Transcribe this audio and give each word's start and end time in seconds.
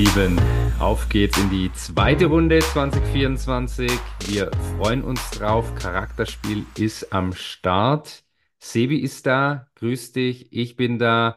So, 0.00 0.06
Lieben, 0.06 0.40
auf 0.78 1.08
geht's 1.10 1.36
in 1.36 1.50
die 1.50 1.70
zweite 1.74 2.26
Runde 2.26 2.60
2024. 2.60 3.90
Wir 4.28 4.50
freuen 4.76 5.02
uns 5.02 5.30
drauf. 5.30 5.74
Charakterspiel 5.74 6.64
ist 6.78 7.12
am 7.12 7.34
Start. 7.34 8.24
Sebi 8.58 8.98
ist 8.98 9.26
da, 9.26 9.68
grüß 9.74 10.12
dich, 10.12 10.52
ich 10.52 10.76
bin 10.76 10.98
da. 10.98 11.36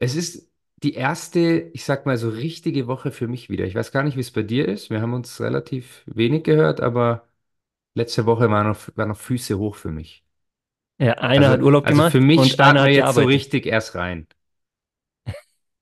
Es 0.00 0.16
ist 0.16 0.50
die 0.82 0.94
erste, 0.94 1.70
ich 1.74 1.84
sag 1.84 2.06
mal 2.06 2.16
so 2.16 2.28
richtige 2.28 2.88
Woche 2.88 3.12
für 3.12 3.28
mich 3.28 3.50
wieder. 3.50 3.64
Ich 3.66 3.76
weiß 3.76 3.92
gar 3.92 4.02
nicht, 4.02 4.16
wie 4.16 4.20
es 4.20 4.32
bei 4.32 4.42
dir 4.42 4.66
ist. 4.66 4.90
Wir 4.90 5.00
haben 5.00 5.14
uns 5.14 5.40
relativ 5.40 6.02
wenig 6.06 6.42
gehört, 6.42 6.80
aber 6.80 7.28
letzte 7.94 8.26
Woche 8.26 8.50
waren 8.50 8.66
noch, 8.68 8.78
waren 8.96 9.10
noch 9.10 9.18
Füße 9.18 9.58
hoch 9.58 9.76
für 9.76 9.92
mich. 9.92 10.24
Ja, 10.98 11.12
einer 11.18 11.48
Also, 11.48 11.50
hat 11.50 11.62
Urlaub 11.62 11.86
also 11.86 11.96
gemacht 11.96 12.12
für 12.12 12.20
mich 12.20 12.38
und 12.38 12.48
starten 12.50 12.78
einer 12.78 12.86
wir 12.86 12.92
jetzt 12.92 13.14
so 13.14 13.20
gearbeitet. 13.20 13.28
richtig 13.28 13.66
erst 13.66 13.94
rein. 13.94 14.26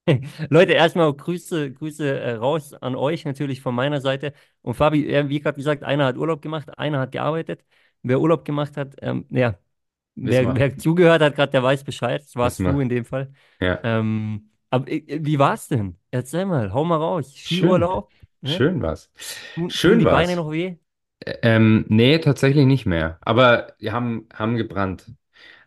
Leute, 0.50 0.72
erstmal 0.72 1.12
Grüße, 1.12 1.72
Grüße 1.72 2.20
äh, 2.20 2.34
raus 2.34 2.74
an 2.74 2.94
euch 2.94 3.24
natürlich 3.24 3.60
von 3.60 3.74
meiner 3.74 4.00
Seite. 4.00 4.32
Und 4.62 4.74
Fabi, 4.74 5.06
äh, 5.08 5.28
wie 5.28 5.40
gerade 5.40 5.56
gesagt, 5.56 5.82
einer 5.82 6.06
hat 6.06 6.16
Urlaub 6.16 6.42
gemacht, 6.42 6.78
einer 6.78 7.00
hat 7.00 7.12
gearbeitet. 7.12 7.64
Wer 8.02 8.20
Urlaub 8.20 8.44
gemacht 8.44 8.76
hat, 8.76 8.96
ähm, 9.00 9.24
ja, 9.30 9.58
wer, 10.14 10.54
wer 10.54 10.76
zugehört 10.76 11.22
hat, 11.22 11.36
gerade, 11.36 11.52
der 11.52 11.62
weiß 11.62 11.84
Bescheid. 11.84 12.22
Das 12.22 12.36
warst 12.36 12.60
Wissen 12.60 12.72
du 12.74 12.80
in 12.80 12.88
dem 12.88 13.04
Fall. 13.04 13.32
Ja. 13.60 13.80
Ähm, 13.82 14.50
aber 14.70 14.90
äh, 14.90 15.02
wie 15.22 15.38
war's 15.38 15.68
denn? 15.68 15.96
Erzähl 16.10 16.44
mal, 16.44 16.72
hau 16.72 16.84
mal 16.84 16.96
raus. 16.96 17.34
Schön. 17.34 17.58
Skiurlaub? 17.58 18.10
Ne? 18.42 18.50
Schön 18.50 18.82
war's. 18.82 19.10
Schön 19.68 19.92
tun 19.92 19.98
die 20.00 20.04
war's. 20.04 20.26
Beine 20.26 20.36
noch 20.36 20.50
weh? 20.50 20.76
Ähm, 21.42 21.86
nee, 21.88 22.18
tatsächlich 22.18 22.66
nicht 22.66 22.84
mehr. 22.84 23.18
Aber 23.22 23.74
wir 23.78 23.92
haben, 23.92 24.28
haben 24.34 24.56
gebrannt. 24.56 25.10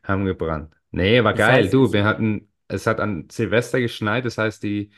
Haben 0.03 0.25
gebrannt. 0.25 0.73
Nee, 0.91 1.23
war 1.23 1.33
Das 1.33 1.39
geil. 1.39 1.69
Du, 1.69 1.85
es, 1.85 1.93
wir 1.93 2.05
hatten, 2.05 2.46
es 2.67 2.87
hat 2.87 2.99
an 2.99 3.27
Silvester 3.29 3.79
geschneit. 3.79 4.25
Das 4.25 4.37
heißt, 4.37 4.63
die, 4.63 4.91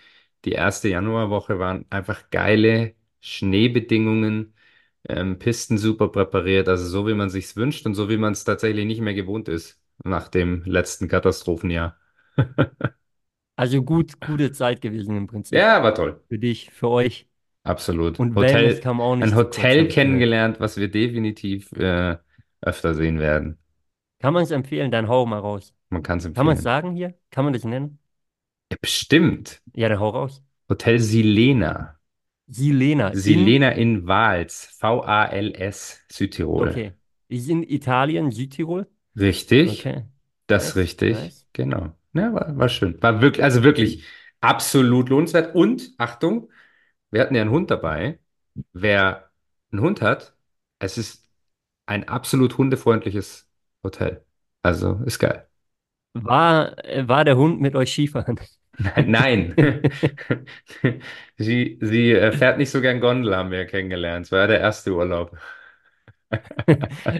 die 0.45 0.51
erste 0.53 0.89
Januarwoche 0.89 1.59
waren 1.59 1.85
einfach 1.89 2.29
geile 2.29 2.95
Schneebedingungen. 3.21 4.53
Ähm, 5.07 5.39
Pisten 5.39 5.77
super 5.77 6.09
präpariert. 6.09 6.67
Also 6.67 6.85
so, 6.85 7.07
wie 7.07 7.13
man 7.13 7.29
sich's 7.29 7.55
wünscht 7.55 7.85
und 7.85 7.95
so, 7.95 8.09
wie 8.09 8.17
man 8.17 8.33
es 8.33 8.43
tatsächlich 8.43 8.85
nicht 8.85 9.01
mehr 9.01 9.13
gewohnt 9.13 9.47
ist 9.47 9.79
nach 10.03 10.27
dem 10.27 10.63
letzten 10.65 11.07
Katastrophenjahr. 11.07 11.97
also 13.55 13.83
gut, 13.83 14.19
gute 14.21 14.51
Zeit 14.51 14.81
gewesen 14.81 15.15
im 15.17 15.27
Prinzip. 15.27 15.57
Ja, 15.57 15.83
war 15.83 15.93
toll. 15.93 16.21
Für 16.27 16.39
dich, 16.39 16.69
für 16.71 16.89
euch. 16.89 17.27
Absolut. 17.63 18.19
Und 18.19 18.35
Wellness 18.35 18.55
Hotel, 18.55 18.79
kam 18.81 19.01
auch 19.01 19.13
ein 19.13 19.19
nicht 19.19 19.33
kurz, 19.33 19.57
Hotel 19.57 19.87
kennengelernt, 19.87 20.59
was 20.59 20.77
wir 20.77 20.89
definitiv 20.89 21.71
äh, 21.73 22.17
öfter 22.61 22.93
sehen 22.93 23.19
werden. 23.19 23.57
Kann 24.19 24.33
man 24.33 24.43
es 24.43 24.51
empfehlen? 24.51 24.91
Dann 24.91 25.07
hau 25.07 25.25
mal 25.25 25.39
raus. 25.39 25.73
Man 25.89 26.03
kann 26.03 26.17
es 26.19 26.25
Kann 26.33 26.45
man 26.47 26.55
es 26.55 26.61
empfehlen. 26.61 26.63
sagen 26.63 26.91
hier? 26.95 27.13
Kann 27.31 27.43
man 27.45 27.53
das 27.53 27.63
nennen? 27.65 27.99
Ja, 28.71 28.77
bestimmt. 28.81 29.61
Ja, 29.73 29.89
dann 29.89 29.99
hau 29.99 30.09
raus. 30.09 30.43
Hotel 30.69 30.99
Silena. 30.99 31.99
Silena 32.47 33.09
in, 33.23 33.23
Silena 33.23 33.69
in 33.71 34.07
Vals. 34.07 34.65
V-A-L-S, 34.79 36.01
Südtirol. 36.11 36.71
okay, 36.71 36.93
ist 37.27 37.49
in 37.49 37.63
Italien, 37.63 38.31
Südtirol. 38.31 38.87
Richtig. 39.15 39.69
Okay, 39.71 40.05
Das 40.47 40.69
ist 40.69 40.75
nice, 40.75 40.77
richtig. 40.77 41.17
nice. 41.17 41.47
Genau. 41.53 41.93
Ja, 42.13 42.33
war, 42.33 42.57
war 42.57 42.69
schön. 42.69 43.01
War 43.01 43.21
wirklich, 43.21 43.43
also 43.43 43.63
wirklich 43.63 44.05
absolut 44.41 45.09
lohnenswert. 45.09 45.55
Und, 45.55 45.93
Achtung, 45.97 46.49
wir 47.11 47.21
hatten 47.21 47.35
ja 47.35 47.43
einen 47.43 47.51
Hund 47.51 47.71
dabei. 47.71 48.19
Wer 48.73 49.31
einen 49.73 49.81
Hund 49.83 50.01
hat, 50.03 50.35
es 50.79 50.99
ist 50.99 51.25
ein 51.87 52.09
absolut 52.09 52.57
hundefreundliches 52.59 53.49
Hotel. 53.83 54.25
Also, 54.63 55.01
ist 55.05 55.19
geil. 55.19 55.48
War, 56.13 56.75
war 57.07 57.25
der 57.25 57.37
Hund 57.37 57.61
mit 57.61 57.75
euch 57.75 57.91
Skifahren? 57.91 58.39
Nein. 59.05 59.53
Sie, 61.37 61.77
sie 61.81 62.11
äh, 62.13 62.31
fährt 62.31 62.57
nicht 62.57 62.69
so 62.69 62.81
gern 62.81 62.99
Gondel, 63.01 63.35
haben 63.35 63.51
wir 63.51 63.59
ja 63.59 63.65
kennengelernt. 63.65 64.25
Es 64.25 64.31
war 64.31 64.39
ja 64.41 64.47
der 64.47 64.59
erste 64.59 64.93
Urlaub. 64.93 65.37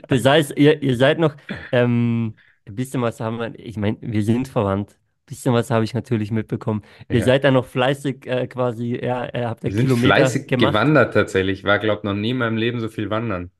Das 0.08 0.26
heißt, 0.26 0.54
ihr, 0.58 0.82
ihr 0.84 0.96
seid 0.98 1.20
noch, 1.20 1.36
ähm, 1.72 2.36
ein 2.68 2.76
bisschen 2.76 3.02
was 3.02 3.20
haben 3.20 3.40
wir, 3.40 3.58
ich 3.60 3.78
meine, 3.78 3.98
wir 4.02 4.24
sind 4.24 4.48
verwandt. 4.48 4.92
Ein 4.94 5.26
bisschen 5.26 5.54
was 5.54 5.70
habe 5.72 5.84
ich 5.86 5.94
natürlich 5.94 6.32
mitbekommen. 6.32 6.84
Ihr 7.10 7.22
Ja. 7.22 7.24
seid 7.24 7.44
dann 7.44 7.54
noch 7.56 7.66
fleißig 7.66 8.26
äh, 8.28 8.48
quasi, 8.48 9.00
ja, 9.02 9.26
äh, 9.34 9.46
habt 9.46 9.64
ihr 9.64 9.72
Wir 9.72 9.78
sind 9.78 9.88
Kilometer 9.88 9.98
fleißig 9.98 10.48
gemacht. 10.48 10.82
gewandert 10.82 11.14
tatsächlich. 11.14 11.60
Ich 11.60 11.64
war, 11.66 11.80
glaube 11.80 12.06
noch 12.06 12.14
nie 12.14 12.32
in 12.32 12.38
meinem 12.38 12.58
Leben 12.58 12.80
so 12.82 12.90
viel 12.90 13.10
wandern. 13.10 13.52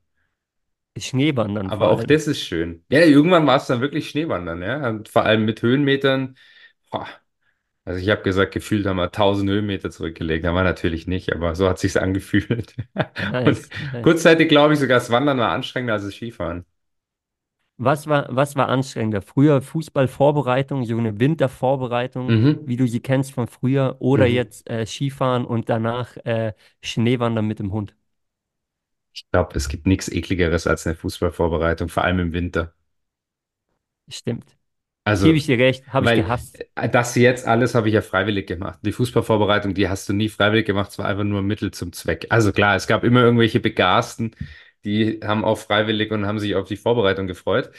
Schneewandern 0.96 1.72
Aber 1.72 1.88
auch 1.90 2.02
das 2.04 2.26
ist 2.26 2.40
schön. 2.42 2.84
Ja, 2.90 3.00
irgendwann 3.00 3.46
war 3.46 3.56
es 3.56 3.66
dann 3.66 3.80
wirklich 3.80 4.08
Schneewandern, 4.10 4.62
ja. 4.62 4.88
Und 4.88 5.08
vor 5.08 5.24
allem 5.24 5.44
mit 5.44 5.62
Höhenmetern. 5.62 6.36
Boah. 6.90 7.06
Also 7.84 8.00
ich 8.00 8.10
habe 8.10 8.22
gesagt, 8.22 8.52
gefühlt 8.54 8.86
haben 8.86 8.98
wir 8.98 9.12
1000 9.12 9.50
Höhenmeter 9.50 9.90
zurückgelegt. 9.90 10.46
Haben 10.46 10.54
wir 10.56 10.64
natürlich 10.64 11.06
nicht, 11.08 11.32
aber 11.34 11.54
so 11.56 11.68
hat 11.68 11.78
sich's 11.80 11.96
angefühlt. 11.98 12.76
Und 13.44 13.58
Nice, 13.58 13.70
nice. 13.78 14.02
kurzzeitig 14.02 14.48
glaube 14.50 14.74
ich 14.74 14.80
sogar, 14.80 14.98
das 15.00 15.10
Wandern 15.10 15.38
war 15.38 15.52
anstrengender 15.52 15.94
als 15.94 16.04
das 16.04 16.14
Skifahren. 16.14 16.66
Was 17.82 18.06
war, 18.08 18.26
was 18.30 18.56
war 18.56 18.68
anstrengender? 18.68 19.22
Früher 19.22 19.62
Fußballvorbereitung, 19.62 20.84
so 20.84 20.98
eine 20.98 21.18
Wintervorbereitung, 21.18 22.36
Mhm. 22.36 22.66
wie 22.66 22.76
du 22.76 22.86
sie 22.86 23.00
kennst 23.00 23.32
von 23.32 23.46
früher, 23.46 23.96
oder 24.00 24.26
Mhm. 24.26 24.26
jetzt 24.26 24.68
äh, 24.68 24.84
Skifahren 24.84 25.46
und 25.46 25.68
danach 25.70 26.16
äh, 26.18 26.52
Schneewandern 26.82 27.46
mit 27.46 27.58
dem 27.58 27.72
Hund? 27.72 27.96
Ich 29.12 29.28
glaube, 29.30 29.56
es 29.56 29.68
gibt 29.68 29.86
nichts 29.86 30.08
Ekligeres 30.08 30.66
als 30.66 30.84
eine 30.86 30.96
Fußballvorbereitung, 30.96 31.88
vor 31.88 32.02
allem 32.04 32.18
im 32.18 32.32
Winter. 32.32 32.74
Stimmt. 34.08 34.56
Gebe 35.20 35.36
Also, 35.36 35.38
ich 35.38 35.46
dir 35.46 35.58
recht, 35.58 35.88
habe 35.92 36.06
ich 36.06 36.14
weil 36.14 36.14
gehasst. 36.14 36.60
äh, 36.76 36.88
das 36.88 37.14
jetzt 37.16 37.46
alles 37.46 37.74
habe 37.74 37.88
ich 37.88 37.94
ja 37.94 38.02
freiwillig 38.02 38.46
gemacht. 38.46 38.78
Die 38.82 38.92
Fußballvorbereitung, 38.92 39.74
die 39.74 39.88
hast 39.88 40.08
du 40.08 40.12
nie 40.12 40.28
freiwillig 40.28 40.66
gemacht, 40.66 40.90
es 40.90 40.98
war 40.98 41.06
einfach 41.06 41.24
nur 41.24 41.42
Mittel 41.42 41.70
zum 41.72 41.92
Zweck. 41.92 42.26
Also 42.30 42.52
klar, 42.52 42.76
es 42.76 42.86
gab 42.86 43.04
immer 43.04 43.22
irgendwelche 43.22 43.60
Begasten, 43.60 44.32
die 44.84 45.20
haben 45.24 45.44
auch 45.44 45.58
freiwillig 45.58 46.10
und 46.12 46.26
haben 46.26 46.38
sich 46.38 46.54
auf 46.54 46.68
die 46.68 46.76
Vorbereitung 46.76 47.26
gefreut. 47.26 47.70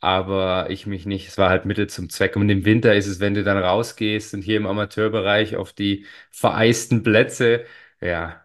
Aber 0.00 0.68
ich 0.70 0.86
mich 0.86 1.06
nicht. 1.06 1.28
Es 1.28 1.38
war 1.38 1.48
halt 1.50 1.64
Mittel 1.64 1.88
zum 1.88 2.10
Zweck. 2.10 2.36
Und 2.36 2.50
im 2.50 2.64
Winter 2.66 2.94
ist 2.94 3.06
es, 3.06 3.20
wenn 3.20 3.34
du 3.34 3.42
dann 3.44 3.56
rausgehst 3.58 4.34
und 4.34 4.42
hier 4.42 4.58
im 4.58 4.66
Amateurbereich 4.66 5.56
auf 5.56 5.72
die 5.72 6.06
vereisten 6.30 7.02
Plätze, 7.02 7.64
ja, 8.02 8.43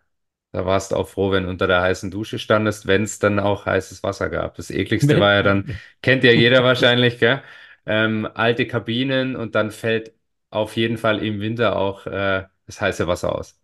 da 0.51 0.65
warst 0.65 0.91
du 0.91 0.95
auch 0.95 1.07
froh, 1.07 1.31
wenn 1.31 1.43
du 1.43 1.49
unter 1.49 1.67
der 1.67 1.81
heißen 1.81 2.11
Dusche 2.11 2.39
standest, 2.39 2.87
wenn 2.87 3.03
es 3.03 3.19
dann 3.19 3.39
auch 3.39 3.65
heißes 3.65 4.03
Wasser 4.03 4.29
gab. 4.29 4.55
Das 4.55 4.71
ekligste 4.71 5.19
war 5.19 5.33
ja 5.33 5.43
dann, 5.43 5.67
kennt 6.01 6.23
ja 6.23 6.31
jeder 6.31 6.63
wahrscheinlich, 6.63 7.19
gell? 7.19 7.43
Ähm, 7.85 8.27
alte 8.33 8.67
Kabinen 8.67 9.35
und 9.35 9.55
dann 9.55 9.71
fällt 9.71 10.13
auf 10.49 10.75
jeden 10.75 10.97
Fall 10.97 11.23
im 11.23 11.39
Winter 11.39 11.75
auch 11.77 12.05
äh, 12.07 12.45
das 12.65 12.81
heiße 12.81 13.07
Wasser 13.07 13.35
aus. 13.35 13.58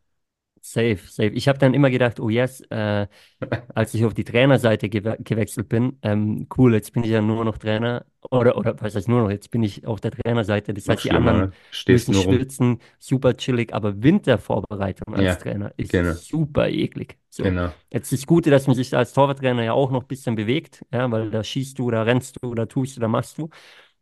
Safe, 0.67 0.97
safe. 0.97 1.27
Ich 1.29 1.47
habe 1.47 1.59
dann 1.59 1.75
immer 1.75 1.91
gedacht, 1.91 2.19
oh 2.19 2.27
yes, 2.29 2.61
äh, 2.71 3.07
als 3.75 3.93
ich 3.93 4.03
auf 4.03 4.15
die 4.15 4.23
Trainerseite 4.23 4.89
gewe 4.89 5.15
gewechselt 5.19 5.69
bin, 5.69 5.99
ähm, 6.01 6.47
cool, 6.57 6.73
jetzt 6.73 6.91
bin 6.91 7.03
ich 7.03 7.11
ja 7.11 7.21
nur 7.21 7.45
noch 7.45 7.59
Trainer. 7.59 8.03
Oder, 8.31 8.57
oder 8.57 8.75
was 8.81 8.95
heißt 8.95 9.07
nur 9.07 9.21
noch, 9.21 9.29
jetzt 9.29 9.51
bin 9.51 9.61
ich 9.61 9.85
auf 9.85 10.01
der 10.01 10.09
Trainerseite. 10.11 10.73
Das 10.73 10.89
heißt, 10.89 11.03
die 11.03 11.11
anderen? 11.11 11.53
Stehst 11.69 12.07
müssen 12.07 12.15
schwitzen, 12.15 12.79
super 12.97 13.37
chillig, 13.37 13.73
aber 13.75 14.01
Wintervorbereitung 14.01 15.13
als 15.13 15.23
Ja, 15.23 15.35
Trainer 15.37 15.71
ist 15.77 15.91
genau, 15.91 16.13
super 16.13 16.67
eklig. 16.67 17.17
So. 17.29 17.43
genau. 17.43 17.73
Jetzt 17.91 18.11
ist 18.11 18.23
das 18.23 18.27
Gute, 18.27 18.49
dass 18.49 18.65
man 18.65 18.75
sich 18.75 18.95
als 18.97 19.13
Torwarttrainer 19.13 19.63
ja 19.63 19.73
auch 19.73 19.91
noch 19.91 20.01
ein 20.01 20.07
bisschen 20.07 20.35
bewegt, 20.35 20.83
ja, 20.91 21.11
weil 21.11 21.29
da 21.29 21.43
schießt 21.43 21.77
du, 21.77 21.91
da 21.91 22.01
rennst 22.03 22.41
du, 22.41 22.55
da 22.55 22.65
tust 22.65 22.97
du, 22.97 23.01
da 23.01 23.07
machst 23.07 23.37
du. 23.37 23.49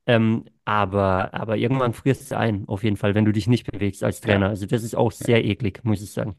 Ähm, 0.05 0.45
aber, 0.65 1.33
aber 1.33 1.57
irgendwann 1.57 1.93
frierst 1.93 2.31
du 2.31 2.37
ein, 2.37 2.67
auf 2.67 2.83
jeden 2.83 2.97
Fall, 2.97 3.15
wenn 3.15 3.25
du 3.25 3.31
dich 3.31 3.47
nicht 3.47 3.71
bewegst 3.71 4.03
als 4.03 4.21
Trainer. 4.21 4.47
Ja, 4.47 4.49
Also 4.49 4.65
das 4.65 4.83
ist 4.83 4.95
auch 4.95 5.11
sehr 5.11 5.43
eklig, 5.45 5.81
muss 5.83 6.01
ich 6.01 6.11
sagen. 6.11 6.35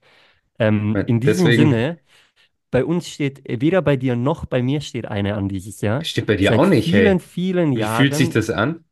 Ähm, 0.59 1.03
in 1.06 1.21
diesem 1.21 1.50
Deswegen 1.50 1.53
Sinne, 1.53 2.00
bei 2.71 2.85
uns 2.85 3.09
steht, 3.09 3.43
weder 3.49 3.83
bei 3.83 3.97
dir 3.97 4.17
noch 4.17 4.47
bei 4.47 4.62
mir 4.62 4.81
steht 4.81 5.06
eine 5.06 5.35
an 5.37 5.49
dieses 5.49 5.81
Jahr. 5.83 6.06
steht 6.06 6.27
bei 6.27 6.37
dir 6.37 6.50
Seit 6.50 6.59
auch 6.59 6.67
nicht, 6.67 6.93
vielen, 6.93 6.93
hey. 6.93 7.21
vielen 7.21 7.73
Wie 7.73 7.85
fühlt 7.85 8.15
sich 8.15 8.31
Jahren. 8.31 8.31
das 8.31 8.50
an? 8.50 8.85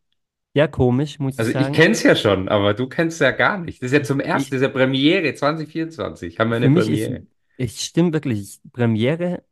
Ja, 0.54 0.66
komisch, 0.68 1.18
muss 1.18 1.38
ich 1.38 1.46
Also 1.46 1.52
ich 1.52 1.72
sagen. 1.72 1.72
kenn's 1.72 2.02
ja 2.02 2.14
schon, 2.16 2.48
aber 2.48 2.74
du 2.74 2.88
kennst 2.88 3.20
ja 3.20 3.30
gar 3.32 3.58
nicht. 3.58 3.82
Das 3.82 3.88
ist 3.92 3.98
ja 3.98 4.02
zum 4.04 4.20
ersten, 4.20 4.50
Ich, 4.50 4.54
das 4.54 4.60
ist 4.62 4.66
ja 4.66 4.72
Premiere 4.72 5.34
2024. 5.34 6.38
Haben 6.38 6.50
wir 6.50 6.56
eine 6.56 6.70
Premiere. 6.70 7.26
es 7.56 7.82
stimmt 7.84 8.12
wirklich, 8.12 8.60
Premiere, 8.72 9.44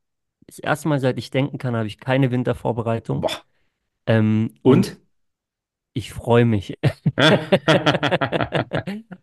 das 0.47 0.59
erste 0.61 0.89
Mal, 0.89 1.01
seit 1.01 1.19
ich 1.19 1.31
denken 1.31 1.59
kann, 1.59 1.77
habe 1.77 1.89
ich 1.89 1.99
keine 2.01 2.31
Wintervorbereitung. 2.31 3.27
Boah. 3.27 3.45
Ähm, 4.07 4.55
und 4.63 4.93
Und? 4.93 5.01
Ich 5.93 6.13
freue 6.13 6.45
mich. 6.45 6.79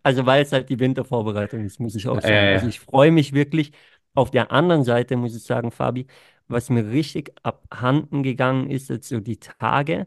Also, 0.02 0.26
weil 0.26 0.42
es 0.42 0.52
halt 0.52 0.68
die 0.68 0.78
Wintervorbereitung 0.78 1.64
ist, 1.64 1.80
muss 1.80 1.94
ich 1.94 2.08
auch 2.08 2.20
sagen. 2.20 2.48
Also, 2.50 2.66
Äh, 2.66 2.70
ich 2.70 2.80
freue 2.80 3.10
mich 3.10 3.32
wirklich. 3.32 3.72
Auf 4.14 4.30
der 4.30 4.50
anderen 4.52 4.84
Seite 4.84 5.16
muss 5.16 5.36
ich 5.36 5.42
sagen, 5.42 5.70
Fabi, 5.70 6.06
was 6.48 6.70
mir 6.70 6.90
richtig 6.90 7.32
abhanden 7.42 8.22
gegangen 8.22 8.70
ist, 8.70 8.88
jetzt 8.90 9.08
so 9.08 9.20
die 9.20 9.38
Tage. 9.38 10.06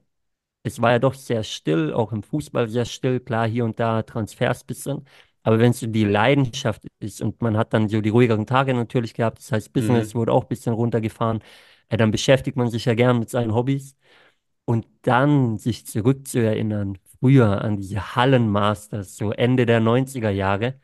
Es 0.64 0.82
war 0.82 0.92
ja 0.92 1.00
doch 1.00 1.16
sehr 1.16 1.44
still, 1.44 1.94
auch 1.94 2.12
im 2.12 2.24
Fußball 2.24 2.70
sehr 2.70 2.86
still, 2.86 3.20
klar, 3.20 3.48
hier 3.48 3.66
und 3.66 3.80
da 3.80 4.04
Transfers 4.04 4.64
bisschen. 4.64 5.06
Aber 5.44 5.60
wenn 5.60 5.72
es 5.72 5.80
so 5.80 5.88
die 5.88 6.06
Leidenschaft 6.06 6.84
ist 7.00 7.22
und 7.22 7.42
man 7.42 7.58
hat 7.58 7.74
dann 7.74 7.90
so 7.90 8.02
die 8.02 8.10
ruhigeren 8.10 8.46
Tage 8.46 8.74
natürlich 8.74 9.14
gehabt, 9.16 9.40
das 9.40 9.52
heißt, 9.52 9.74
Business 9.74 10.14
mhm. 10.14 10.20
wurde 10.20 10.34
auch 10.34 10.44
ein 10.44 10.50
bisschen 10.50 10.74
runtergefahren, 10.74 11.42
äh, 11.90 11.98
dann 11.98 12.12
beschäftigt 12.12 12.58
man 12.58 12.70
sich 12.70 12.86
ja 12.86 12.94
gern 12.96 13.20
mit 13.20 13.30
seinen 13.30 13.54
Hobbys. 13.56 13.96
Und 14.72 14.88
dann 15.04 15.58
sich 15.58 15.86
zurückzuerinnern, 15.88 16.98
früher 17.20 17.62
an 17.64 17.78
diese 17.78 18.16
Hallenmasters, 18.16 19.18
so 19.18 19.32
Ende 19.32 19.66
der 19.66 19.80
90er 19.80 20.30
Jahre, 20.32 20.80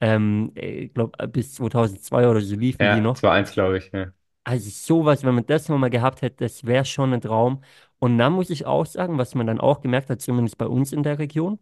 Ähm, 0.00 0.52
ich 0.56 0.94
glaube, 0.94 1.28
bis 1.28 1.54
2002 1.54 2.28
oder 2.28 2.40
so 2.42 2.56
liefen 2.56 2.88
die 2.88 3.00
Ja, 3.00 3.02
noch. 3.02 3.18
2-1, 3.18 3.52
glaube 3.52 3.78
ich. 3.78 3.90
Ja. 3.92 4.12
Also 4.44 4.68
sowas, 4.70 5.24
wenn 5.24 5.34
man 5.34 5.46
das 5.46 5.68
nochmal 5.68 5.88
gehabt 5.90 6.20
hätte, 6.22 6.44
das 6.44 6.64
wäre 6.66 6.84
schon 6.84 7.14
ein 7.14 7.20
Traum. 7.20 7.62
Und 7.98 8.18
dann 8.18 8.34
muss 8.34 8.50
ich 8.50 8.66
auch 8.66 8.84
sagen, 8.86 9.16
was 9.18 9.34
man 9.34 9.46
dann 9.46 9.60
auch 9.60 9.80
gemerkt 9.80 10.10
hat, 10.10 10.20
zumindest 10.20 10.58
bei 10.58 10.66
uns 10.66 10.92
in 10.92 11.02
der 11.02 11.18
Region, 11.18 11.58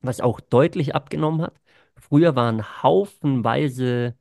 was 0.00 0.20
auch 0.20 0.40
deutlich 0.40 0.94
abgenommen 0.94 1.42
hat. 1.42 1.54
Früher 1.96 2.36
waren 2.36 2.82
haufenweise 2.82 4.16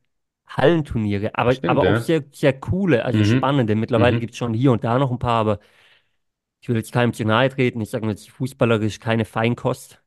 Hallenturniere, 0.48 1.32
aber, 1.36 1.58
Stimmt, 1.58 1.66
aber 1.68 1.84
auch 1.84 1.96
ja. 1.96 1.98
sehr, 1.98 2.24
sehr 2.34 2.60
coole, 2.60 3.06
also 3.06 3.24
Mhm. 3.24 3.26
spannende. 3.26 3.76
Mittlerweile 3.76 4.18
Mhm. 4.18 4.22
gibt 4.22 4.34
es 4.34 4.38
schon 4.40 4.54
hier 4.54 4.72
und 4.74 4.84
da 4.84 5.00
noch 5.00 5.12
ein 5.12 5.20
paar, 5.20 5.42
aber 5.42 5.60
ich 6.62 6.70
will 6.70 6.76
jetzt 6.78 6.92
keinem 6.92 7.14
zu 7.14 7.26
nahe 7.26 7.50
treten. 7.50 7.82
Ich 7.82 7.90
sage 7.90 8.08
jetzt 8.08 8.30
fußballerisch 8.30 9.00
keine 9.00 9.26
Feinkost. 9.26 10.02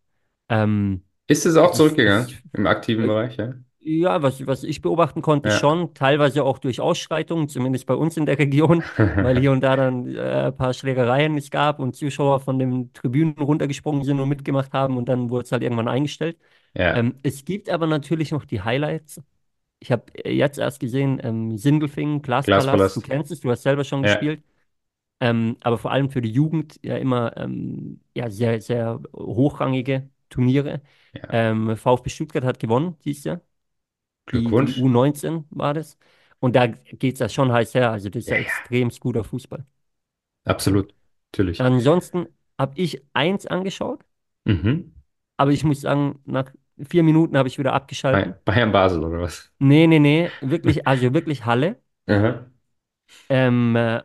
Ähm, 0.48 1.04
Ist 1.26 1.44
es 1.46 1.56
auch 1.56 1.72
es 1.72 1.92
ist, 1.92 1.92
zurückgegangen 1.92 2.42
im 2.54 2.66
aktiven 2.66 3.04
äh, 3.04 3.08
Bereich, 3.08 3.36
ja? 3.36 3.54
ja, 3.80 4.22
was, 4.22 4.46
was 4.46 4.64
ich 4.64 4.80
beobachten 4.82 5.22
konnte, 5.22 5.50
Ja. 5.50 5.50
schon, 5.50 5.94
teilweise 5.94 6.44
auch 6.44 6.58
durch 6.58 6.80
Ausschreitungen, 6.80 7.48
zumindest 7.48 7.86
bei 7.86 7.94
uns 7.94 8.16
in 8.16 8.26
der 8.26 8.38
Region, 8.38 8.84
weil 9.20 9.36
hier 9.38 9.52
und 9.52 9.60
da 9.62 9.76
dann 9.76 10.08
äh, 10.14 10.46
ein 10.48 10.56
paar 10.56 10.74
Schlägereien 10.74 11.36
es 11.36 11.50
gab 11.50 11.80
und 11.80 11.94
Zuschauer 11.96 12.40
von 12.40 12.58
den 12.58 12.92
Tribünen 12.94 13.34
runtergesprungen 13.38 14.04
sind 14.04 14.20
und 14.20 14.28
mitgemacht 14.28 14.72
haben 14.72 14.96
und 14.96 15.08
dann 15.08 15.30
wurde 15.30 15.44
es 15.44 15.52
halt 15.52 15.62
irgendwann 15.62 15.88
eingestellt. 15.88 16.38
Ja. 16.74 16.94
Ähm, 16.94 17.16
es 17.22 17.44
gibt 17.44 17.68
aber 17.70 17.86
natürlich 17.86 18.32
noch 18.32 18.44
die 18.44 18.62
Highlights. 18.62 19.20
Ich 19.80 19.92
habe 19.92 20.04
jetzt 20.24 20.58
erst 20.58 20.80
gesehen, 20.80 21.20
ähm, 21.22 21.58
Sindelfingen, 21.58 22.22
Glaspalast, 22.22 22.94
du 22.96 23.00
kennst 23.02 23.30
es, 23.30 23.40
du 23.40 23.50
hast 23.50 23.62
selber 23.62 23.84
schon 23.84 24.02
Ja. 24.02 24.04
gespielt. 24.04 24.42
Ähm, 25.24 25.56
aber 25.62 25.78
vor 25.78 25.92
allem 25.92 26.10
für 26.10 26.20
die 26.22 26.30
Jugend 26.30 26.78
ja 26.84 26.96
immer 26.98 27.36
ähm, 27.36 28.00
ja, 28.14 28.30
sehr, 28.30 28.60
sehr 28.60 29.00
hochrangige 29.14 30.10
Turniere. 30.30 30.82
Ja. 31.12 31.28
Ähm, 31.28 31.76
VfB 31.76 32.10
Stuttgart 32.10 32.44
hat 32.44 32.58
gewonnen 32.60 32.96
dieses 33.04 33.24
Jahr. 33.24 33.40
Die, 34.32 34.60
die 34.62 34.74
Glückwunsch. 34.74 34.74
U19 34.74 35.46
war 35.50 35.74
das. 35.74 35.98
Und 36.40 36.56
da 36.56 36.66
geht 36.68 37.14
es 37.14 37.20
ja 37.20 37.28
schon 37.28 37.52
heiß 37.52 37.74
her. 37.74 37.90
Also 37.92 38.10
das 38.10 38.24
ist 38.24 38.30
Ja, 38.30 38.36
ja 38.36 38.38
extrem 38.38 38.90
guter 38.90 39.24
Fußball. 39.24 39.66
Absolut. 40.46 40.94
Natürlich. 41.32 41.68
Ansonsten 41.68 42.28
habe 42.58 42.74
ich 42.80 43.02
eins 43.12 43.46
angeschaut, 43.46 44.04
Mhm. 44.46 44.94
aber 45.36 45.50
ich 45.52 45.64
muss 45.64 45.80
sagen, 45.82 46.20
nach 46.24 46.52
vier 46.78 47.02
Minuten 47.02 47.36
habe 47.36 47.48
ich 47.48 47.58
wieder 47.58 47.72
abgeschalten. 47.72 48.24
Bay- 48.24 48.34
Bayern 48.46 48.72
Basel 48.72 49.04
oder 49.04 49.20
was? 49.20 49.50
Nee, 49.58 49.86
nee, 49.88 49.98
nee, 49.98 50.32
wirklich, 50.40 50.86
also 50.86 51.12
wirklich 51.14 51.44
Halle. 51.46 51.80
Aha. 52.08 52.46
Ähm, 53.28 53.76
äh, 53.76 54.02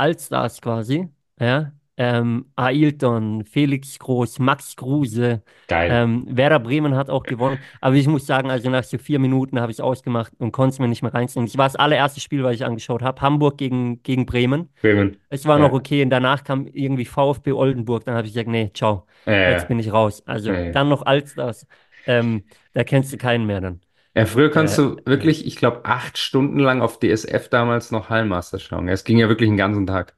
Allstars 0.00 0.60
quasi, 0.60 1.08
ja. 1.40 1.72
Ähm, 2.02 2.46
Ailton, 2.56 3.44
Felix 3.44 3.98
Groß, 3.98 4.38
Max 4.38 4.74
Kruse, 4.74 5.42
Geil. 5.68 5.90
ähm, 5.92 6.24
Werder 6.30 6.58
Bremen 6.58 6.94
hat 6.94 7.10
auch 7.10 7.24
gewonnen. 7.24 7.58
Aber 7.82 7.94
ich 7.94 8.06
muss 8.06 8.24
sagen, 8.26 8.50
also 8.50 8.70
nach 8.70 8.84
so 8.84 8.96
vier 8.96 9.18
Minuten 9.18 9.60
habe 9.60 9.70
ich 9.70 9.76
es 9.76 9.80
ausgemacht 9.82 10.32
und 10.38 10.50
konnte 10.52 10.72
es 10.72 10.78
mir 10.78 10.88
nicht 10.88 11.02
mehr 11.02 11.12
reinziehen. 11.12 11.44
Es 11.44 11.58
war 11.58 11.66
das 11.66 11.76
allererste 11.76 12.20
Spiel, 12.20 12.42
was 12.42 12.54
ich 12.54 12.64
angeschaut 12.64 13.02
habe. 13.02 13.20
Hamburg 13.20 13.58
gegen, 13.58 14.02
gegen 14.02 14.24
Bremen. 14.24 14.70
Bremen. 14.80 15.18
Es 15.28 15.44
war 15.44 15.58
noch 15.58 15.72
Ja. 15.72 15.74
okay 15.74 16.02
und 16.02 16.08
danach 16.08 16.42
kam 16.42 16.66
irgendwie 16.68 17.04
VfB 17.04 17.52
Oldenburg. 17.52 18.06
Dann 18.06 18.14
habe 18.14 18.26
ich 18.26 18.32
gesagt, 18.32 18.48
nee, 18.48 18.70
ciao, 18.72 19.04
jetzt 19.26 19.62
Ja. 19.62 19.68
bin 19.68 19.78
ich 19.78 19.92
raus. 19.92 20.22
Also 20.26 20.52
Ja. 20.52 20.70
dann 20.72 20.88
noch 20.88 21.02
Allstars. 21.04 21.66
Ähm, 22.06 22.44
da 22.72 22.82
kennst 22.82 23.12
du 23.12 23.18
keinen 23.18 23.44
mehr 23.44 23.60
dann. 23.60 23.80
Ja, 24.14 24.24
früher 24.26 24.50
kannst 24.52 24.76
Äh, 24.76 24.78
du 24.78 24.96
wirklich, 25.06 25.46
ich 25.46 25.56
glaube, 25.56 25.84
acht 25.84 26.16
Stunden 26.18 26.58
lang 26.60 26.80
auf 26.82 26.98
DSF 27.00 27.48
damals 27.48 27.90
noch 27.90 28.08
Hallenmaster 28.10 28.58
schauen. 28.60 28.88
Es 28.88 29.02
ging 29.04 29.18
ja 29.18 29.28
wirklich 29.28 29.48
den 29.48 29.56
ganzen 29.56 29.86
Tag. 29.86 30.16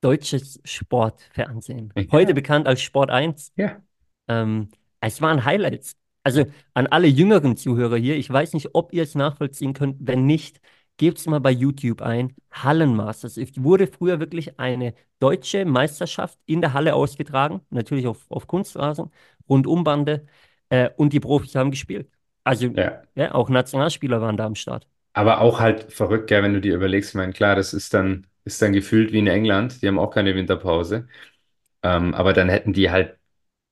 deutsches 0.00 0.60
Sportfernsehen. 0.64 1.94
Ja. 1.94 2.04
Heute 2.10 2.34
bekannt 2.34 2.66
als 2.66 2.82
Sport 2.82 3.10
1. 3.10 3.52
Ja. 3.56 3.82
Ähm, 4.28 4.68
es 5.00 5.20
waren 5.20 5.44
Highlights. 5.44 5.96
Also 6.24 6.46
an 6.74 6.86
alle 6.86 7.06
jüngeren 7.08 7.56
Zuhörer 7.56 7.96
hier, 7.98 8.16
ich 8.16 8.30
weiß 8.30 8.54
nicht, 8.54 8.70
ob 8.74 8.92
ihr 8.94 9.02
es 9.02 9.14
nachvollziehen 9.14 9.74
könnt. 9.74 9.96
Wenn 10.00 10.26
nicht, 10.26 10.60
gebt 10.96 11.18
es 11.18 11.26
mal 11.26 11.40
bei 11.40 11.50
YouTube 11.50 12.02
ein. 12.02 12.34
Hallenmasters. 12.52 13.36
Es 13.36 13.62
wurde 13.62 13.86
früher 13.86 14.20
wirklich 14.20 14.58
eine 14.58 14.94
deutsche 15.20 15.64
Meisterschaft 15.66 16.38
in 16.46 16.60
der 16.62 16.72
Halle 16.72 16.94
ausgetragen, 16.94 17.60
natürlich 17.70 18.06
auf, 18.06 18.24
auf 18.30 18.46
Kunstrasen, 18.46 19.10
Rundumbande, 19.48 20.26
äh, 20.70 20.90
und 20.96 21.12
die 21.12 21.20
Profis 21.20 21.54
haben 21.56 21.70
gespielt. 21.70 22.10
Also, 22.44 22.66
Ja. 22.74 23.02
ja, 23.14 23.34
auch 23.34 23.48
Nationalspieler 23.48 24.20
waren 24.20 24.36
da 24.36 24.46
am 24.46 24.54
Start. 24.54 24.86
Aber 25.12 25.40
auch 25.40 25.60
halt 25.60 25.92
verrückt, 25.92 26.26
gell, 26.28 26.42
wenn 26.42 26.54
du 26.54 26.60
dir 26.60 26.74
überlegst, 26.74 27.10
ich 27.10 27.14
meine, 27.14 27.32
klar, 27.32 27.54
das 27.56 27.72
ist 27.72 27.94
dann, 27.94 28.26
ist 28.44 28.60
dann 28.62 28.72
gefühlt 28.72 29.12
wie 29.12 29.20
in 29.20 29.26
England, 29.28 29.80
die 29.82 29.88
haben 29.88 29.98
auch 29.98 30.10
keine 30.10 30.34
Winterpause. 30.34 31.08
Ähm, 31.82 32.14
aber 32.14 32.32
dann 32.34 32.48
hätten 32.50 32.72
die 32.74 32.90
halt 32.90 33.18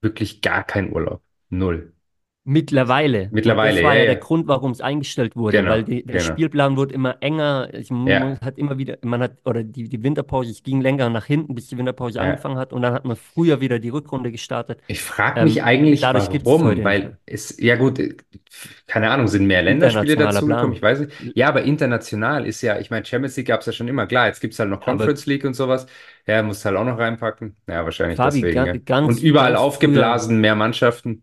wirklich 0.02 0.42
gar 0.42 0.64
keinen 0.64 0.92
Urlaub. 0.92 1.22
Null. 1.50 1.94
Mittlerweile. 2.44 3.32
Und 3.46 3.64
das 3.68 3.80
Mittlerweile, 3.80 3.82
war 3.82 3.94
ja, 3.94 4.00
ja 4.00 4.04
der 4.04 4.16
ja. 4.16 4.18
Grund, 4.18 4.48
warum 4.48 4.72
es 4.72 4.80
eingestellt 4.80 5.36
wurde, 5.36 5.58
Genau, 5.58 5.68
weil 5.68 5.84
die, 5.84 6.04
der 6.04 6.20
genau. 6.20 6.20
Spielplan 6.20 6.76
wurde 6.76 6.92
immer 6.94 7.18
enger. 7.22 7.72
Ich, 7.72 7.90
man 7.90 8.10
Ja, 8.10 8.40
hat 8.40 8.58
immer 8.58 8.78
wieder, 8.78 8.98
man 9.02 9.22
hat, 9.22 9.38
oder 9.44 9.62
die, 9.62 9.88
die 9.88 10.02
Winterpause, 10.02 10.50
es 10.50 10.62
ging 10.64 10.80
länger 10.80 11.08
nach 11.08 11.24
hinten, 11.26 11.54
bis 11.54 11.68
die 11.68 11.78
Winterpause 11.78 12.20
angefangen 12.20 12.58
hat 12.58 12.72
und 12.72 12.82
dann 12.82 12.94
hat 12.94 13.04
man 13.04 13.16
früher 13.16 13.60
wieder 13.60 13.78
die 13.78 13.90
Rückrunde 13.90 14.32
gestartet. 14.32 14.80
Ich 14.88 15.00
frage 15.02 15.40
mich 15.40 15.62
Ähm, 15.62 15.64
eigentlich, 15.64 16.00
dadurch 16.00 16.28
warum, 16.44 16.84
weil 16.84 17.18
es, 17.24 17.56
ja 17.58 17.76
gut, 17.76 17.98
äh, 17.98 18.16
keine 18.86 19.10
Ahnung, 19.10 19.28
sind 19.28 19.46
mehr 19.46 19.62
Länderspiele 19.62 20.16
Internationaler 20.16 20.16
dazugekommen, 20.16 20.74
ich 20.76 20.82
weiß 20.82 21.00
nicht. 21.00 21.12
Ja, 21.34 21.48
aber 21.48 21.62
international 21.62 22.46
ist 22.46 22.60
ja, 22.62 22.78
ich 22.78 22.90
meine, 22.90 23.04
Champions 23.06 23.36
League 23.36 23.46
gab 23.48 23.60
es 23.60 23.66
ja 23.66 23.72
schon 23.72 23.88
immer, 23.88 24.06
klar, 24.06 24.26
jetzt 24.26 24.40
gibt 24.40 24.52
es 24.54 24.58
halt 24.60 24.68
noch 24.70 24.80
Aber 24.84 24.92
Conference 24.98 25.26
League 25.26 25.44
und 25.44 25.54
sowas. 25.54 25.86
Ja, 26.26 26.42
musst 26.42 26.64
halt 26.64 26.76
auch 26.76 26.84
noch 26.84 26.98
reinpacken. 26.98 27.56
Ja, 27.68 27.84
wahrscheinlich 27.84 28.18
Fabi, 28.18 28.42
deswegen, 28.42 28.64
ga, 28.64 28.66
ja. 28.66 28.74
Und 29.04 29.16
ganz, 29.16 29.22
überall 29.22 29.56
ganz 29.56 29.64
früher, 29.64 30.06
aufgeblasen, 30.06 30.40
mehr 30.40 30.54
Mannschaften. 30.56 31.22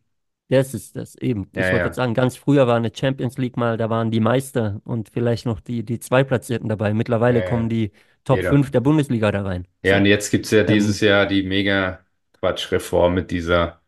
Das 0.50 0.74
ist 0.74 0.96
das 0.96 1.16
eben. 1.16 1.50
Ich 1.56 1.72
Ja, 1.72 1.72
wollte 1.72 1.92
ja, 1.92 1.94
sagen, 1.94 2.14
ganz 2.14 2.36
früher 2.38 2.68
war 2.68 2.76
eine 2.78 2.92
Champions 2.96 3.38
League 3.38 3.58
mal, 3.58 3.78
da 3.78 3.90
waren 3.90 4.12
die 4.12 4.20
Meister 4.20 4.82
und 4.86 5.10
vielleicht 5.10 5.46
noch 5.46 5.60
die, 5.60 5.84
die 5.86 6.00
Zweitplatzierten 6.00 6.70
dabei. 6.70 6.94
ja, 7.26 7.34
Mittlerweile 7.34 7.44
kommen 7.44 7.70
ja. 7.70 7.70
die 7.70 7.92
Top 8.24 8.44
Jeder. 8.44 8.46
5 8.46 8.72
der 8.72 8.82
Bundesliga 8.82 9.32
da 9.32 9.44
rein. 9.44 9.68
Ja, 9.84 9.98
und 9.98 10.06
jetzt 10.06 10.30
gibt 10.32 10.46
es 10.46 10.52
ja 10.52 10.64
dieses 10.64 11.00
Ähm, 11.00 11.00
Jahr 11.00 11.26
die 11.26 11.44
mega 11.44 12.04
Quatsch-Reform 12.34 13.14
mit 13.14 13.32
dieser 13.32 13.82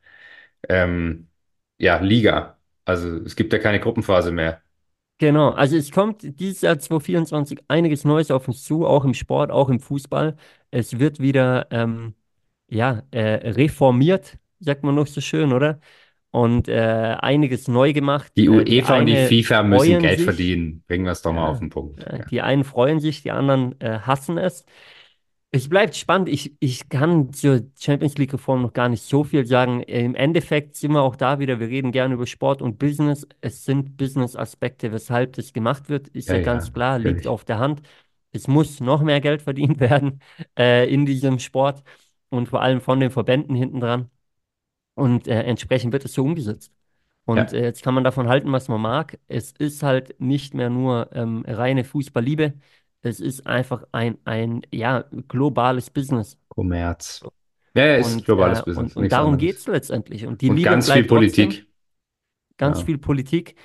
ähm, 0.69 1.29
ja, 1.79 1.97
Liga. 1.99 2.59
Also 2.85 3.17
es 3.25 3.35
gibt 3.35 3.53
ja 3.53 3.59
keine 3.59 3.79
Gruppenphase 3.81 4.31
mehr. 4.31 4.63
Genau, 5.17 5.51
also 5.51 5.75
es 5.77 5.91
kommt 5.91 6.23
dieses 6.39 6.61
Jahr 6.61 6.79
2024 6.79 7.59
einiges 7.67 8.03
Neues 8.05 8.31
auf 8.31 8.47
uns 8.47 8.63
zu, 8.63 8.87
auch 8.87 9.05
im 9.05 9.13
Sport, 9.13 9.51
auch 9.51 9.69
im 9.69 9.79
Fußball. 9.79 10.35
Es 10.71 10.97
wird 10.97 11.19
wieder 11.19 11.67
ähm, 11.71 12.15
ja, 12.69 13.03
äh, 13.11 13.51
reformiert, 13.51 14.39
sagt 14.59 14.83
man 14.83 14.95
noch 14.95 15.05
so 15.07 15.21
schön, 15.21 15.53
oder? 15.53 15.79
Und 16.31 16.67
äh, 16.69 17.17
einiges 17.19 17.67
neu 17.67 17.93
gemacht. 17.93 18.31
Die 18.37 18.47
Äh, 18.47 18.63
die 18.65 18.81
UEFA 18.81 18.99
und 18.99 19.05
die 19.05 19.17
FIFA 19.17 19.63
müssen 19.63 19.99
Geld 19.99 20.17
sich, 20.17 20.25
verdienen. 20.25 20.83
Bringen 20.87 21.05
wir 21.05 21.11
es 21.11 21.21
doch 21.21 21.33
mal 21.33 21.49
auf 21.49 21.57
ja, 21.57 21.59
den 21.59 21.69
Punkt. 21.69 21.99
Ja. 22.01 22.25
die 22.25 22.41
einen 22.41 22.63
freuen 22.63 22.99
sich, 22.99 23.21
die 23.21 23.31
anderen 23.31 23.79
äh, 23.81 23.99
hassen 23.99 24.37
es. 24.37 24.65
Es 25.53 25.67
bleibt 25.67 25.95
spannend. 25.97 26.29
Ich, 26.29 26.55
ich 26.61 26.87
kann 26.87 27.33
zur 27.33 27.61
Champions 27.77 28.17
League-Reform 28.17 28.61
noch 28.61 28.71
gar 28.73 28.87
nicht 28.87 29.03
so 29.03 29.23
viel 29.25 29.45
sagen. 29.45 29.81
Im 29.83 30.15
Endeffekt 30.15 30.77
sind 30.77 30.93
wir 30.93 31.01
auch 31.01 31.17
da 31.17 31.39
wieder. 31.39 31.59
Wir 31.59 31.67
reden 31.67 31.91
gerne 31.91 32.13
über 32.13 32.25
Sport 32.25 32.61
und 32.61 32.79
Business. 32.79 33.27
Es 33.41 33.65
sind 33.65 33.97
Business-Aspekte, 33.97 34.93
weshalb 34.93 35.33
das 35.33 35.51
gemacht 35.51 35.89
wird, 35.89 36.07
ist 36.09 36.29
Ja, 36.29 36.35
ja 36.35 36.39
ja, 36.39 36.41
ganz 36.41 36.71
klar, 36.71 36.99
liegt 36.99 37.25
natürlich. 37.25 37.27
auf 37.27 37.43
der 37.43 37.59
Hand. 37.59 37.81
Es 38.31 38.47
muss 38.47 38.79
noch 38.79 39.01
mehr 39.01 39.19
Geld 39.19 39.41
verdient 39.41 39.79
werden 39.81 40.21
äh, 40.57 40.91
in 40.93 41.05
diesem 41.05 41.39
Sport 41.39 41.83
und 42.29 42.47
vor 42.47 42.61
allem 42.61 42.79
von 42.79 42.99
den 43.01 43.11
Verbänden 43.11 43.55
hinten 43.55 43.81
dran. 43.81 44.09
Und 45.01 45.27
äh, 45.27 45.43
entsprechend 45.43 45.93
wird 45.93 46.05
es 46.05 46.13
so 46.13 46.23
umgesetzt. 46.23 46.71
Und 47.25 47.53
Ja, 47.53 47.59
äh, 47.59 47.63
jetzt 47.63 47.83
kann 47.83 47.93
man 47.93 48.03
davon 48.03 48.27
halten, 48.27 48.51
was 48.51 48.67
man 48.67 48.81
mag. 48.81 49.19
Es 49.27 49.51
ist 49.53 49.83
halt 49.83 50.19
nicht 50.19 50.53
mehr 50.53 50.69
nur 50.69 51.09
ähm, 51.13 51.43
reine 51.47 51.83
Fußballliebe. 51.83 52.53
Es 53.01 53.19
ist 53.19 53.47
einfach 53.47 53.83
ein, 53.91 54.17
ein 54.25 54.61
ja, 54.71 55.05
globales 55.27 55.89
Business. 55.89 56.37
Kommerz. 56.49 57.21
Ja, 57.75 57.85
ja, 57.85 57.95
ist 57.95 58.07
Und, 58.15 58.25
globales 58.25 58.59
äh, 58.59 58.63
und, 58.63 58.65
Business, 58.65 58.95
und 58.95 59.03
nichts 59.03 59.13
darum 59.13 59.37
geht 59.37 59.57
es 59.57 59.67
letztendlich. 59.67 60.25
Und 60.25 60.41
die 60.41 60.49
Und 60.49 60.57
Liebe 60.57 60.63
ganz 60.63 60.85
viel 60.91 61.03
bleibt 61.03 61.09
trotzdem, 61.09 61.49
Politik. 61.49 61.67
ganz 62.57 62.79
Ja. 62.79 62.85
viel 62.85 62.97
Politik. 62.97 63.55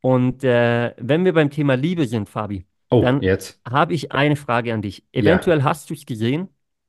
Und 0.00 0.44
äh, 0.44 0.94
wenn 0.98 1.24
wir 1.24 1.32
beim 1.32 1.50
Thema 1.50 1.74
Liebe 1.76 2.06
sind, 2.06 2.28
Fabi, 2.28 2.66
Oh, 2.90 3.02
dann 3.02 3.32
habe 3.68 3.94
ich 3.94 4.12
eine 4.12 4.36
Frage 4.36 4.74
an 4.74 4.82
dich. 4.82 5.04
Ja. 5.14 5.20
Eventuell 5.20 5.62
hast 5.64 5.90
du 5.90 5.94
es 5.94 6.06
gesehen. 6.06 6.48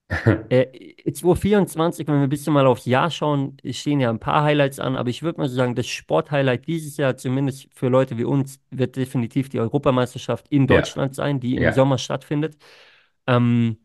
Äh, 0.49 1.11
2024, 1.11 2.07
wenn 2.07 2.15
wir 2.15 2.23
ein 2.23 2.29
bisschen 2.29 2.53
mal 2.53 2.67
aufs 2.67 2.85
Jahr 2.85 3.09
schauen, 3.09 3.57
stehen 3.71 3.99
ja 3.99 4.11
ein 4.11 4.19
paar 4.19 4.43
Highlights 4.43 4.79
an, 4.79 4.95
aber 4.95 5.09
ich 5.09 5.23
würde 5.23 5.39
mal 5.41 5.49
so 5.49 5.55
sagen, 5.55 5.73
das 5.75 5.87
Sporthighlight 5.87 6.67
dieses 6.67 6.97
Jahr, 6.97 7.17
zumindest 7.17 7.67
für 7.73 7.87
Leute 7.89 8.17
wie 8.19 8.25
uns, 8.25 8.59
wird 8.69 8.95
definitiv 8.95 9.49
die 9.49 9.59
Europameisterschaft 9.59 10.47
in 10.49 10.67
Ja, 10.67 10.67
Deutschland 10.67 11.15
sein, 11.15 11.39
die 11.39 11.57
im 11.57 11.63
ja. 11.63 11.71
Sommer 11.71 11.97
stattfindet. 11.97 12.57
Ähm, 13.27 13.77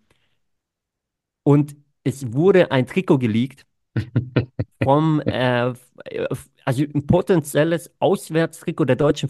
und 1.43 1.77
es 2.05 2.33
wurde 2.33 2.71
ein 2.71 2.87
Trikot 2.87 3.19
geleakt 3.19 3.67
vom, 4.83 5.21
äh, 5.27 5.73
also 6.65 6.83
ein 6.95 7.07
potenzielles 7.07 7.91
Auswärtstrikot 7.99 8.85
der 8.87 8.97
deutschen 8.97 9.29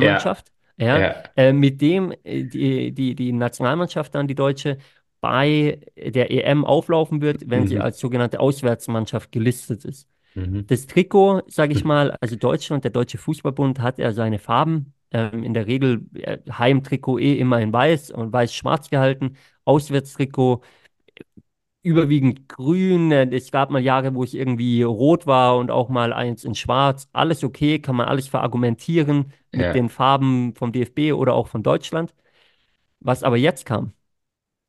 Ja, 0.00 0.36
Fußballnationalmannschaft, 0.42 0.52
ja, 0.76 1.08
ja. 1.08 1.24
äh, 1.36 1.52
mit 1.52 1.80
dem 1.80 2.12
äh, 2.24 2.44
die, 2.44 2.92
die, 2.92 3.14
die 3.14 3.32
Nationalmannschaft 3.32 4.14
dann, 4.14 4.26
die 4.28 4.34
deutsche, 4.34 4.78
bei 5.24 5.80
der 5.96 6.30
EM 6.30 6.64
auflaufen 6.66 7.22
wird, 7.22 7.48
wenn 7.50 7.66
sie 7.66 7.76
Mhm. 7.76 7.80
als 7.80 7.98
sogenannte 7.98 8.40
Auswärtsmannschaft 8.40 9.32
gelistet 9.32 9.84
ist. 9.86 10.08
Mhm. 10.34 10.68
Das 10.68 10.86
Trikot, 10.86 11.42
sage 11.48 11.72
ich 11.74 11.84
mal, 11.84 12.12
also 12.20 12.36
Deutschland, 12.36 12.84
der 12.84 12.92
Deutsche 12.92 13.18
Fußballbund 13.18 13.80
hat 13.80 13.98
ja 13.98 14.12
seine 14.12 14.38
Farben. 14.38 14.94
Ähm, 15.12 15.44
in 15.44 15.54
der 15.54 15.66
Regel 15.68 16.06
äh, 16.14 16.38
Heimtrikot 16.50 17.18
eh 17.20 17.38
immer 17.38 17.60
in 17.60 17.72
weiß 17.72 18.10
und 18.12 18.32
weiß-schwarz 18.32 18.90
gehalten. 18.90 19.36
Auswärtstrikot 19.64 20.62
überwiegend 21.82 22.48
grün. 22.48 23.12
Äh, 23.12 23.28
Es 23.34 23.50
gab 23.50 23.70
mal 23.70 23.80
Jahre, 23.82 24.14
wo 24.14 24.24
es 24.24 24.34
irgendwie 24.34 24.82
rot 24.82 25.26
war 25.26 25.56
und 25.58 25.70
auch 25.70 25.88
mal 25.88 26.12
eins 26.12 26.44
in 26.44 26.54
schwarz. 26.54 27.08
Alles 27.12 27.44
okay, 27.44 27.78
kann 27.80 27.96
man 27.96 28.06
alles 28.08 28.28
verargumentieren 28.28 29.32
mit 29.52 29.66
Ja. 29.66 29.74
den 29.74 29.88
Farben 29.88 30.54
vom 30.54 30.72
DFB 30.72 31.12
oder 31.12 31.34
auch 31.34 31.48
von 31.48 31.62
Deutschland. 31.62 32.14
Was 33.00 33.22
aber 33.24 33.38
jetzt 33.38 33.66
kam, 33.66 33.92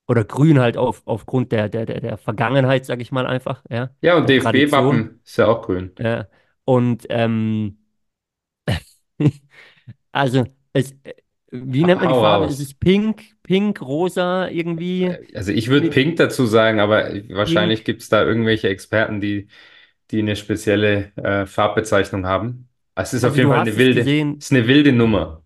oder 0.07 0.23
grün 0.25 0.59
halt 0.59 0.77
auf, 0.77 1.01
aufgrund 1.05 1.51
der, 1.51 1.69
der, 1.69 1.85
der, 1.85 2.01
der 2.01 2.17
Vergangenheit, 2.17 2.85
sage 2.85 3.01
ich 3.01 3.11
mal 3.11 3.25
einfach, 3.27 3.63
ja, 3.69 3.91
Ja, 4.01 4.15
und. 4.17 4.25
DFB-Wappen 4.25 5.19
ist 5.25 5.37
ja 5.37 5.47
auch 5.47 5.61
grün. 5.63 5.99
Ja. 5.99 6.27
Und 6.65 7.05
ähm, 7.09 7.77
also, 10.11 10.45
es, 10.73 10.95
wie 11.51 11.85
nennt 11.85 12.01
man 12.01 12.09
die 12.09 12.15
Farbe? 12.15 12.45
Ist 12.47 12.59
raus. 12.59 12.61
es 12.61 12.73
pink, 12.73 13.23
pink, 13.43 13.81
rosa 13.81 14.49
irgendwie? 14.49 15.15
Also 15.33 15.51
ich 15.51 15.69
würde 15.69 15.89
Pink 15.89 16.17
dazu 16.17 16.45
sagen, 16.45 16.79
aber 16.79 17.13
wahrscheinlich 17.29 17.83
gibt 17.83 18.01
es 18.01 18.09
da 18.09 18.23
irgendwelche 18.23 18.69
Experten, 18.69 19.21
die, 19.21 19.47
die 20.11 20.19
eine 20.19 20.35
spezielle 20.35 21.13
äh, 21.17 21.45
Farbbezeichnung 21.45 22.25
haben. 22.25 22.69
Es 22.95 23.13
ist 23.13 23.23
auf 23.25 23.35
Also 23.35 23.37
jeden 23.37 23.49
du 23.49 23.51
Fall 23.51 23.59
eine 23.61 23.77
es 23.77 23.77
wilde, 23.77 24.01
gesehen, 24.03 24.39
ist 24.39 24.51
eine 24.51 24.67
wilde 24.67 24.91
Nummer. 24.93 25.43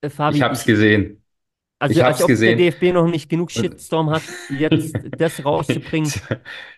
äh, 0.00 0.10
Ich 0.28 0.40
Fabi, 0.40 0.44
ich, 0.50 0.64
gesehen. 0.66 1.21
Also 1.82 2.00
Ich 2.00 2.02
als 2.02 2.22
ob 2.22 2.40
der 2.44 2.54
gesehen. 2.54 2.56
DFB 2.56 2.92
noch 2.92 3.06
nicht 3.08 3.28
genug 3.28 3.50
Shitstorm 3.50 4.10
hat, 4.10 4.24
jetzt 4.48 4.98
das 5.16 5.44
rauszubringen. 5.44 6.14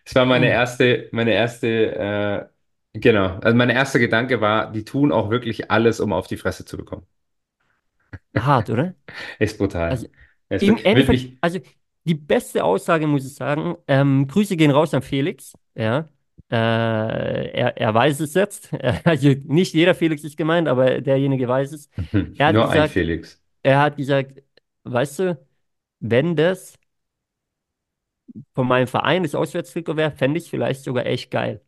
es 0.04 0.14
war 0.14 0.26
meine 0.26 0.46
Puh, 0.46 0.50
erste, 0.50 1.08
meine 1.12 1.32
erste, 1.32 2.48
äh, 2.94 2.98
genau. 3.00 3.38
Also 3.40 3.56
mein 3.56 3.70
erster 3.70 3.98
Gedanke 3.98 4.40
war, 4.40 4.72
die 4.72 4.84
tun 4.84 5.12
auch 5.12 5.30
wirklich 5.30 5.70
alles, 5.70 6.00
um 6.00 6.12
auf 6.12 6.26
die 6.26 6.36
Fresse 6.36 6.64
zu 6.64 6.76
bekommen. 6.76 7.06
hart, 8.36 8.70
oder? 8.70 8.94
Ist 9.38 9.58
brutal. 9.58 9.90
Also 9.90 10.06
Es 10.48 10.62
im 10.62 10.76
Endeffekt, 10.84 11.32
also 11.40 11.60
die 12.04 12.14
beste 12.14 12.64
Aussage 12.64 13.06
muss 13.06 13.26
ich 13.26 13.34
sagen, 13.34 13.76
ähm, 13.88 14.26
Grüße 14.28 14.56
gehen 14.56 14.70
raus 14.70 14.94
an 14.94 15.02
Felix, 15.02 15.54
ja. 15.74 16.08
Äh, 16.50 16.56
er, 16.56 17.76
er 17.78 17.94
weiß 17.94 18.20
es 18.20 18.34
jetzt. 18.34 18.70
Also 19.04 19.30
nicht 19.46 19.74
jeder 19.74 19.94
Felix 19.94 20.24
ist 20.24 20.36
gemeint, 20.36 20.68
aber 20.68 21.00
derjenige 21.00 21.48
weiß 21.48 21.72
es. 21.72 21.90
Er 22.36 22.48
hat 22.48 22.56
nur 22.56 22.68
ein 22.70 22.84
gesagt, 22.84 22.86
Felix. 22.86 23.40
er 23.62 23.80
hat 23.80 23.96
gesagt, 23.96 24.42
weißt 24.84 25.18
du, 25.20 25.46
wenn 26.00 26.36
das 26.36 26.78
von 28.54 28.66
meinem 28.66 28.86
Verein 28.86 29.22
das 29.22 29.34
Auswärtstrikot 29.34 29.96
wäre, 29.96 30.10
fände 30.12 30.38
ich 30.38 30.48
vielleicht 30.50 30.82
sogar 30.84 31.04
echt 31.06 31.30
geil. 31.30 31.60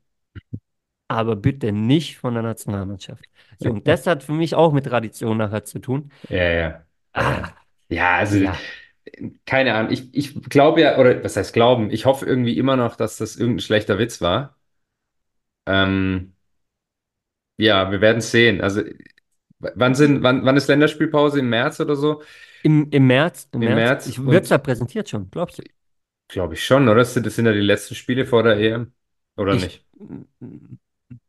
Aber 1.08 1.37
bitte 1.37 1.70
nicht 1.73 2.16
von 2.18 2.35
der 2.35 2.42
Nationalmannschaft. 2.42 3.25
So, 3.58 3.70
und 3.70 3.87
das 3.87 4.06
hat 4.06 4.25
für 4.25 4.32
mich 4.32 4.54
auch 4.56 4.73
mit 4.73 4.87
Tradition 4.87 5.37
nachher 5.38 5.64
zu 5.64 5.78
tun. 5.78 6.11
Ja, 6.28 6.37
ja, 6.38 6.87
ja, 7.14 7.26
ja. 7.30 7.46
Ah, 7.46 7.52
Ja, 7.88 8.16
also 8.18 8.38
ja. 8.38 8.66
keine 9.46 9.75
Ahnung. 9.75 9.92
Ich, 9.92 10.14
ich 10.14 10.42
glaube 10.44 10.80
ja, 10.82 10.99
oder 10.99 11.23
was 11.25 11.37
heißt 11.37 11.52
glauben? 11.52 11.90
Ich 11.90 12.06
hoffe 12.06 12.26
irgendwie 12.26 12.58
immer 12.58 12.76
noch, 12.76 12.96
dass 12.96 13.16
das 13.18 13.37
irgendein 13.37 13.61
schlechter 13.61 13.99
Witz 13.99 14.20
war. 14.20 14.56
Ähm, 15.66 16.32
ja, 17.56 17.90
wir 17.90 18.00
werden 18.00 18.18
es 18.18 18.30
sehen. 18.30 18.61
Also 18.61 18.82
wann 19.61 19.94
sind, 19.94 20.23
wann, 20.23 20.44
wann 20.44 20.56
ist 20.56 20.68
Länderspielpause? 20.68 21.40
Im 21.40 21.49
März 21.50 21.80
oder 21.80 21.96
so? 21.96 22.23
Im, 22.66 22.90
im 22.90 23.06
März, 23.06 23.49
im 23.52 23.61
Im 23.61 23.75
März, 23.75 23.94
März 24.06 24.06
ich 24.06 24.18
wird 24.26 24.44
es 24.44 24.50
ja 24.50 24.58
und 24.58 24.58
präsentiert 24.58 25.08
schon, 25.08 25.30
glaubst 25.30 25.58
du? 25.58 25.62
glaube 26.28 26.54
ich 26.54 26.64
schon, 26.64 26.85
oder? 26.88 26.96
Das 27.00 27.14
sind, 27.14 27.26
das 27.26 27.35
sind 27.37 27.46
ja 27.46 27.52
die 27.52 27.61
letzten 27.61 27.94
Spiele 27.94 28.26
vor 28.26 28.42
der 28.42 28.56
EM, 28.58 28.92
oder 29.37 29.54
Ich, 29.54 29.56
nicht? 29.56 29.85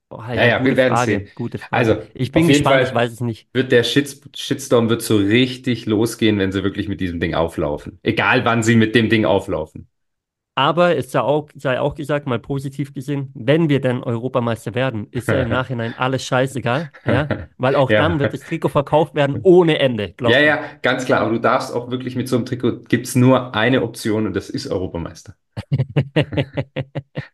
oh, 0.10 0.22
Ja, 0.34 0.44
ja, 0.44 0.46
ja, 0.46 0.64
wir 0.64 0.76
werden 0.76 0.96
Frage, 0.96 0.98
sehen. 0.98 1.30
gute 1.36 1.58
Frage. 1.60 1.72
Also, 1.72 2.02
Ich 2.14 2.32
bin 2.32 2.48
gespannt, 2.48 2.84
ich 2.84 2.94
Fall 2.94 2.94
weiß 2.94 3.12
es 3.12 3.22
nicht. 3.22 3.50
wird 3.54 3.72
der 3.72 3.84
Shits 3.84 4.22
Shitstorm 4.36 4.90
wird 4.90 5.02
so 5.02 5.18
richtig 5.18 5.86
losgehen, 5.86 6.38
wenn 6.40 6.52
sie 6.52 6.64
wirklich 6.64 6.88
mit 6.88 7.02
diesem 7.02 7.20
Ding 7.20 7.34
auflaufen. 7.36 8.00
Egal, 8.04 8.46
wann 8.46 8.64
sie 8.64 8.76
mit 8.76 8.96
dem 8.96 9.10
Ding 9.10 9.26
auflaufen. 9.26 9.90
Aber 10.58 10.96
es 10.98 11.12
sei 11.12 11.20
auch, 11.22 11.50
sei 11.56 11.80
auch 11.80 11.94
gesagt, 11.94 12.26
mal 12.28 12.40
positiv 12.40 12.92
gesehen, 12.94 13.32
wenn 13.36 13.70
wir 13.70 13.80
denn 13.80 14.02
Europameister 14.04 14.74
werden, 14.74 15.08
ist 15.12 15.30
ja 15.30 15.38
im 15.40 15.50
Nachhinein 15.50 15.94
alles 15.98 16.26
scheißegal, 16.26 16.92
ja? 17.06 17.30
Weil 17.58 17.76
auch 17.76 17.92
dann 17.92 18.20
wird 18.20 18.34
Ja. 18.34 18.34
das 18.34 18.44
Trikot 18.44 18.70
verkauft 18.70 19.14
werden 19.16 19.38
ohne 19.44 19.80
Ende, 19.80 20.16
Ja, 20.26 20.40
mir. 20.40 20.42
ja, 20.42 20.60
ganz 20.82 21.06
klar. 21.06 21.22
Aber 21.22 21.32
du 21.32 21.40
darfst 21.40 21.74
auch 21.74 21.92
wirklich 21.92 22.16
mit 22.16 22.28
so 22.28 22.36
einem 22.38 22.46
Trikot, 22.46 22.82
gibt 22.90 23.08
es 23.08 23.16
nur 23.16 23.56
eine 23.56 23.84
Option 23.84 24.26
und 24.28 24.36
das 24.36 24.50
ist 24.50 24.68
Europameister. 24.68 25.36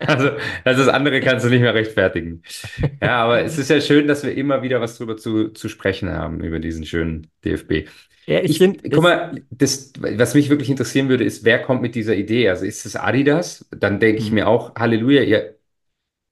Also, 0.06 0.32
also 0.64 0.84
das 0.86 0.88
andere 0.94 1.22
kannst 1.22 1.46
du 1.46 1.50
nicht 1.50 1.62
mehr 1.62 1.74
rechtfertigen. 1.74 2.44
Ja, 3.02 3.24
aber 3.26 3.42
es 3.44 3.58
ist 3.58 3.70
ja 3.70 3.82
schön, 3.82 4.08
dass 4.08 4.24
wir 4.24 4.36
immer 4.36 4.62
wieder 4.64 4.82
was 4.82 4.98
drüber 4.98 5.18
zu, 5.18 5.50
zu 5.50 5.70
sprechen 5.70 6.10
haben, 6.12 6.42
über 6.44 6.60
diesen 6.60 6.86
schönen 6.86 7.28
DFB. 7.46 7.88
Ja, 8.26 8.40
ich 8.42 8.58
Ich, 8.58 8.58
finde, 8.58 8.90
guck 8.90 9.04
mal, 9.04 9.44
das, 9.52 9.94
was 10.00 10.34
mich 10.36 10.50
wirklich 10.50 10.70
interessieren 10.70 11.10
würde, 11.10 11.24
ist, 11.24 11.44
wer 11.46 11.62
kommt 11.62 11.82
mit 11.82 11.96
dieser 11.96 12.16
Idee? 12.16 12.50
Also 12.50 12.66
ist 12.66 12.86
es 12.86 12.96
Adidas? 12.96 13.66
Dann 13.72 14.00
denke 14.00 14.22
ich 14.22 14.32
mir 14.32 14.48
auch, 14.48 14.76
Halleluja, 14.76 15.24
ihr, 15.24 15.58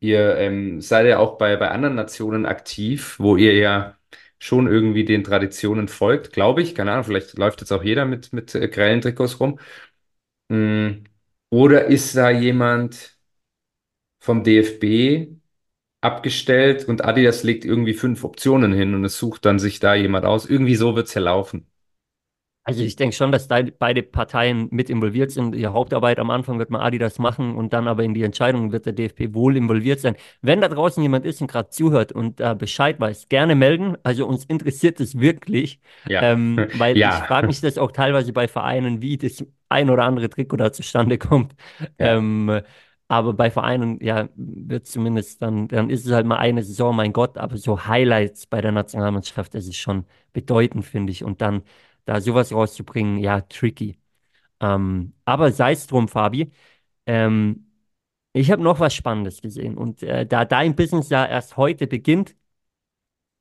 ihr 0.02 0.38
ähm, 0.38 0.82
seid 0.82 1.08
ja 1.08 1.20
auch 1.20 1.38
bei, 1.38 1.58
bei 1.58 1.70
anderen 1.72 1.96
Nationen 1.96 2.46
aktiv, 2.46 3.18
wo 3.20 3.38
ihr 3.38 3.56
ja 3.58 3.98
schon 4.40 4.68
irgendwie 4.68 5.06
den 5.06 5.24
Traditionen 5.24 5.88
folgt, 5.90 6.34
glaube 6.34 6.62
ich. 6.64 6.76
Keine 6.76 6.92
Ahnung, 6.94 7.06
vielleicht 7.06 7.38
läuft 7.38 7.62
jetzt 7.62 7.72
auch 7.74 7.84
jeder 7.84 8.06
mit, 8.06 8.34
mit 8.34 8.56
äh, 8.56 8.68
grellen 8.70 9.02
Trikots 9.02 9.40
rum. 9.40 9.60
Mm. 10.50 11.06
Oder 11.52 11.86
ist 11.88 12.16
da 12.18 12.30
jemand 12.32 13.18
vom 14.20 14.44
DFB 14.44 15.30
abgestellt 16.02 16.88
und 16.90 17.06
Adidas 17.06 17.44
legt 17.44 17.66
irgendwie 17.66 17.94
fünf 17.96 18.24
Optionen 18.26 18.74
hin 18.74 18.96
und 18.96 19.06
es 19.06 19.18
sucht 19.20 19.46
dann 19.46 19.60
sich 19.60 19.80
da 19.82 19.96
jemand 19.96 20.26
aus? 20.26 20.46
Irgendwie 20.48 20.76
so 20.78 20.96
wird 20.98 21.08
es 21.10 21.16
ja 21.16 21.22
laufen. 21.24 21.71
Also 22.64 22.84
ich 22.84 22.96
denke 22.96 23.16
schon, 23.16 23.32
dass 23.32 23.48
da 23.48 23.60
beide 23.80 24.04
Parteien 24.04 24.68
mit 24.72 24.92
involviert 24.92 25.32
sind. 25.32 25.56
Die 25.56 25.66
Hauptarbeit 25.66 26.20
am 26.20 26.30
Anfang 26.30 26.60
wird 26.60 26.70
mal 26.70 26.82
Adidas 26.86 27.18
machen 27.18 27.56
und 27.56 27.74
dann 27.74 27.88
aber 27.88 28.04
in 28.04 28.14
die 28.14 28.22
Entscheidung 28.22 28.72
wird 28.72 28.86
der 28.86 28.94
DFB 28.94 29.34
wohl 29.34 29.58
involviert 29.58 30.00
sein. 30.00 30.16
Wenn 30.44 30.62
da 30.62 30.68
draußen 30.68 31.02
jemand 31.02 31.26
ist 31.26 31.42
und 31.42 31.48
gerade 31.50 31.70
zuhört 31.70 32.12
und 32.12 32.40
da 32.40 32.54
Bescheid 32.54 33.00
weiß, 33.00 33.30
gerne 33.30 33.56
melden. 33.56 33.98
Also 34.04 34.28
uns 34.28 34.46
interessiert 34.46 35.00
es 35.00 35.20
wirklich, 35.20 35.80
Ja, 36.06 36.22
ähm, 36.22 36.68
weil 36.72 36.98
ich 37.02 37.24
ja, 37.24 37.24
frage 37.24 37.48
mich 37.48 37.62
das 37.62 37.80
auch 37.80 37.92
teilweise 37.92 38.32
bei 38.32 38.48
Vereinen, 38.48 39.02
wie 39.02 39.18
das 39.18 39.44
ein 39.70 39.90
oder 39.90 40.04
andere 40.04 40.30
Trikot 40.30 40.58
da 40.58 40.72
zustande 40.72 41.18
kommt. 41.18 41.56
ja, 41.98 42.12
Ähm, 42.12 42.62
aber 43.08 43.34
bei 43.34 43.52
Vereinen, 43.52 44.00
ja, 44.02 44.30
wird 44.36 44.88
zumindest 44.88 45.42
dann, 45.42 45.68
dann 45.68 45.90
ist 45.90 46.06
es 46.06 46.14
halt 46.14 46.26
mal 46.26 46.38
eine 46.38 46.64
Saison, 46.64 46.96
mein 46.96 47.12
Gott, 47.12 47.38
aber 47.38 47.58
so 47.58 47.86
Highlights 47.86 48.46
bei 48.48 48.62
der 48.62 48.72
Nationalmannschaft, 48.72 49.54
das 49.54 49.66
ist 49.68 49.76
schon 49.78 50.06
bedeutend, 50.32 50.86
finde 50.86 51.12
ich. 51.12 51.24
Und 51.24 51.42
dann 51.42 51.64
da 52.06 52.22
sowas 52.22 52.52
rauszubringen, 52.54 53.18
ja, 53.20 53.42
tricky. 53.42 53.98
Ähm, 54.60 55.14
aber 55.26 55.52
sei 55.52 55.74
es 55.74 55.88
drum, 55.88 56.08
Fabi. 56.08 56.52
Ähm, 57.06 57.68
ich 58.34 58.52
habe 58.52 58.64
noch 58.64 58.80
was 58.80 58.94
Spannendes 58.94 59.42
gesehen. 59.42 59.78
Und 59.78 60.04
äh, 60.04 60.26
da 60.26 60.46
dein 60.46 60.76
Business 60.76 61.10
ja 61.10 61.26
erst 61.26 61.58
heute 61.58 61.88
beginnt, 61.88 62.36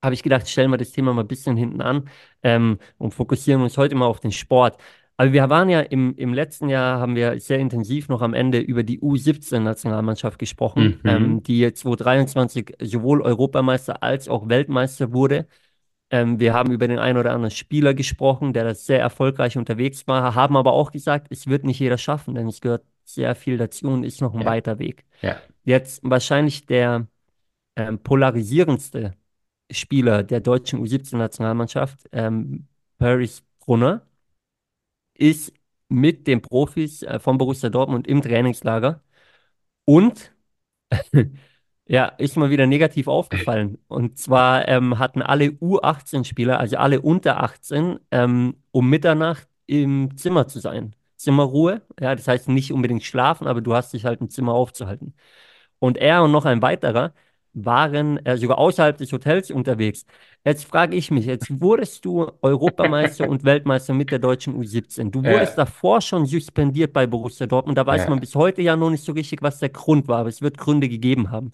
habe 0.02 0.14
ich 0.14 0.23
gedacht, 0.23 0.49
stellen 0.49 0.71
wir 0.71 0.79
das 0.79 0.93
Thema 0.93 1.12
mal 1.12 1.23
ein 1.23 1.29
bisschen 1.29 1.57
hinten 1.57 1.83
an 1.83 2.09
ähm, 2.43 2.79
und 2.99 3.14
fokussieren 3.14 3.62
uns 3.62 3.76
heute 3.76 3.95
mal 3.95 4.07
auf 4.07 4.21
den 4.21 4.33
Sport. 4.33 4.79
Aber 5.17 5.33
wir 5.35 5.50
waren 5.50 5.69
ja 5.69 5.81
im, 5.81 6.14
im 6.17 6.33
letzten 6.33 6.71
Jahr, 6.71 6.99
haben 6.99 7.14
wir 7.14 7.38
sehr 7.40 7.59
intensiv 7.59 8.09
noch 8.09 8.23
am 8.23 8.33
Ende 8.33 8.59
über 8.59 8.83
die 8.83 9.00
U17-Nationalmannschaft 9.00 10.38
gesprochen, 10.38 10.99
ähm, 11.05 11.35
mhm, 11.35 11.43
die 11.43 11.71
2023 11.71 12.76
sowohl 12.81 13.21
Europameister 13.21 14.02
als 14.02 14.29
auch 14.29 14.49
Weltmeister 14.49 15.12
wurde. 15.12 15.47
Ähm, 16.11 16.40
wir 16.40 16.55
haben 16.55 16.73
über 16.73 16.88
den 16.88 16.99
einen 16.99 17.19
oder 17.19 17.33
anderen 17.33 17.50
Spieler 17.52 17.95
gesprochen, 17.95 18.52
der 18.52 18.64
das 18.64 18.87
sehr 18.87 19.00
erfolgreich 19.00 19.57
unterwegs 19.57 20.07
war, 20.09 20.35
haben 20.35 20.57
aber 20.57 20.73
auch 20.73 20.90
gesagt, 20.90 21.29
es 21.31 21.47
wird 21.47 21.64
nicht 21.64 21.79
jeder 21.79 21.99
schaffen, 21.99 22.35
denn 22.35 22.49
es 22.49 22.61
gehört 22.61 22.85
sehr 23.05 23.35
viel 23.35 23.57
dazu 23.59 23.88
und 23.88 24.05
ist 24.05 24.21
noch 24.21 24.35
ein 24.35 24.40
ja, 24.40 24.47
weiter 24.47 24.79
Weg. 24.79 25.05
ja, 25.23 25.40
Jetzt 25.64 26.00
wahrscheinlich 26.02 26.67
der 26.67 27.07
ähm, 27.76 27.99
polarisierendste 27.99 29.14
Spieler 29.71 30.23
der 30.25 30.40
deutschen 30.40 30.85
U17-Nationalmannschaft, 30.85 32.09
ähm, 32.12 32.67
Paris 32.99 33.43
Brunner, 33.61 34.07
ist 35.14 35.52
mit 35.88 36.26
den 36.26 36.43
Profis 36.43 37.02
äh, 37.02 37.19
von 37.19 37.38
Borussia 37.38 37.69
Dortmund 37.69 38.07
im 38.07 38.23
Trainingslager 38.23 39.02
und 39.85 40.33
Ja, 41.90 42.06
ist 42.18 42.37
mal 42.37 42.50
wieder 42.50 42.68
negativ 42.68 43.09
aufgefallen. 43.09 43.76
Und 43.88 44.16
zwar 44.16 44.68
ähm, 44.68 45.00
hatten 45.00 45.23
alle 45.23 45.47
U18-Spieler, 45.47 46.61
also 46.61 46.76
alle 46.76 47.00
unter 47.00 47.42
18, 47.42 47.99
ähm, 48.12 48.54
um 48.70 48.88
Mitternacht 48.88 49.49
im 49.66 50.16
Zimmer 50.16 50.47
zu 50.47 50.61
sein. 50.61 50.94
Zimmerruhe, 51.16 51.82
ja, 52.00 52.14
das 52.14 52.28
heißt 52.28 52.49
nicht 52.49 52.73
unbedingt 52.73 53.02
schlafen, 53.02 53.49
aber 53.49 53.61
du 53.61 53.75
hast 53.75 53.92
dich 53.92 54.04
halt 54.04 54.20
im 54.20 54.30
Zimmer 54.30 54.52
aufzuhalten. 54.54 55.14
Und 55.80 55.99
er 55.99 56.23
und 56.23 56.30
noch 56.30 56.44
ein 56.44 56.62
weiterer 56.62 57.12
waren 57.54 58.25
äh, 58.25 58.37
sogar 58.37 58.59
außerhalb 58.59 58.97
des 58.97 59.12
Hotels 59.12 59.50
unterwegs. 59.50 60.06
Jetzt 60.44 60.66
frage 60.66 60.97
ich 60.97 61.11
mich, 61.11 61.26
jetzt 61.26 61.61
wurdest 61.61 62.04
du 62.04 62.30
Europameister 62.40 63.28
und 63.28 63.44
Weltmeister 63.44 63.94
mit 63.94 64.12
der 64.12 64.20
deutschen 64.20 64.54
U17. 64.62 65.11
Du 65.11 65.25
wurdest 65.25 65.59
ja, 65.59 65.64
davor 65.64 66.00
schon 66.00 66.26
suspendiert 66.26 66.92
bei 66.92 67.09
Borussia 67.09 67.47
Dortmund. 67.47 67.76
Da 67.76 67.85
weiß 67.87 68.06
man 68.09 68.18
ja, 68.18 68.20
bis 68.20 68.37
heute 68.37 68.62
ja 68.62 68.76
noch 68.76 68.90
nicht 68.90 69.04
so 69.04 69.12
richtig, 69.12 69.42
was 69.42 69.59
der 69.59 69.70
Grund 69.70 70.06
war, 70.06 70.20
aber 70.20 70.28
es 70.28 70.40
wird 70.40 70.56
Gründe 70.56 70.88
gegeben 70.88 71.32
haben. 71.32 71.52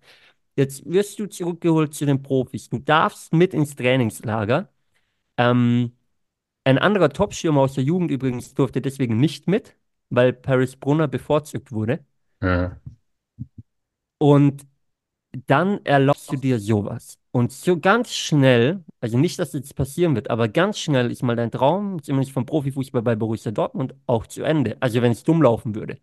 Jetzt 0.57 0.85
wirst 0.87 1.19
du 1.19 1.27
zurückgeholt 1.27 1.95
zu 1.95 2.07
den 2.07 2.23
Profis. 2.23 2.69
Du 2.69 2.79
darfst 2.79 3.33
mit 3.33 3.55
ins 3.55 3.77
Trainingslager. 3.77 4.71
Ähm, 5.37 5.93
ein 6.65 6.79
anderer 6.79 7.11
Topstürmer 7.11 7.63
aus 7.63 7.75
der 7.75 7.85
Jugend 7.85 8.11
übrigens 8.11 8.55
durfte 8.55 8.81
deswegen 8.81 9.19
nicht 9.19 9.49
mit, 9.49 9.77
weil 10.11 10.33
Paris 10.33 10.77
Brunner 10.77 11.09
bevorzugt 11.09 11.73
wurde. 11.73 12.05
Ja. 12.43 12.81
Und 14.19 14.67
dann 15.47 15.85
erlaubst 15.85 16.33
du 16.33 16.37
dir 16.37 16.59
sowas. 16.59 17.19
Und 17.31 17.53
so 17.53 17.79
ganz 17.79 18.15
schnell, 18.15 18.83
also 19.01 19.19
nicht, 19.19 19.39
dass 19.39 19.51
das 19.51 19.61
jetzt 19.61 19.77
passieren 19.77 20.15
wird, 20.15 20.31
aber 20.31 20.49
ganz 20.49 20.79
schnell 20.79 21.11
ist 21.11 21.23
mal 21.23 21.37
dein 21.37 21.51
Traum, 21.51 22.03
zumindest 22.03 22.33
vom 22.33 22.47
Profifußball 22.47 23.03
bei 23.03 23.15
Borussia 23.15 23.53
Dortmund, 23.53 23.95
auch 24.07 24.27
zu 24.27 24.43
Ende. 24.43 24.77
Also 24.81 25.03
wenn 25.03 25.13
es 25.13 25.23
dumm 25.23 25.43
laufen 25.43 25.75
würde. 25.75 25.99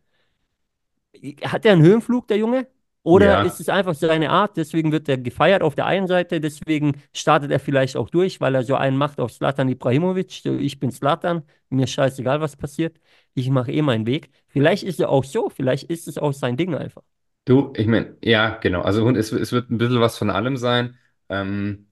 Hat 1.43 1.65
er 1.65 1.73
einen 1.73 1.81
Höhenflug, 1.81 2.27
der 2.27 2.37
Junge? 2.37 2.67
Oder 3.03 3.41
ist 3.41 3.59
Ja. 3.59 3.59
es 3.59 3.67
einfach 3.69 3.93
seine 3.95 4.29
Art? 4.29 4.55
Deswegen 4.57 4.91
wird 4.93 5.09
er 5.09 5.17
gefeiert 5.17 5.61
auf 5.61 5.75
der 5.75 5.85
einen 5.85 6.07
Seite, 6.07 6.39
deswegen 6.39 6.93
startet 7.13 7.51
er 7.51 7.59
vielleicht 7.59 7.97
auch 7.97 8.09
durch, 8.09 8.39
weil 8.39 8.55
er 8.55 8.63
so 8.63 8.75
einen 8.75 8.97
macht 8.97 9.19
auf 9.19 9.33
Zlatan 9.33 9.67
Ibrahimovic. 9.69 10.31
So, 10.43 10.55
ich 10.57 10.79
bin 10.79 10.91
Zlatan, 10.91 11.43
mir 11.69 11.87
scheißegal, 11.87 12.39
was 12.41 12.55
passiert. 12.55 12.97
Ich 13.33 13.49
mache 13.49 13.71
eh 13.73 13.81
meinen 13.81 14.05
Weg. 14.05 14.29
Vielleicht 14.47 14.83
ist 14.83 14.99
er 15.01 15.09
auch 15.09 15.23
so, 15.25 15.49
vielleicht 15.49 15.89
ist 15.89 16.07
es 16.07 16.17
auch 16.17 16.33
sein 16.33 16.55
Ding 16.57 16.75
einfach. 16.75 17.03
Du, 17.45 17.73
ich 17.75 17.87
meine, 17.87 18.15
ja, 18.23 18.55
genau. 18.57 18.81
Also 18.81 19.09
es, 19.11 19.31
es 19.33 19.51
wird 19.51 19.69
ein 19.69 19.77
bisschen 19.77 19.99
was 19.99 20.17
von 20.17 20.29
allem 20.29 20.55
sein. 20.57 20.97
Ähm, 21.29 21.87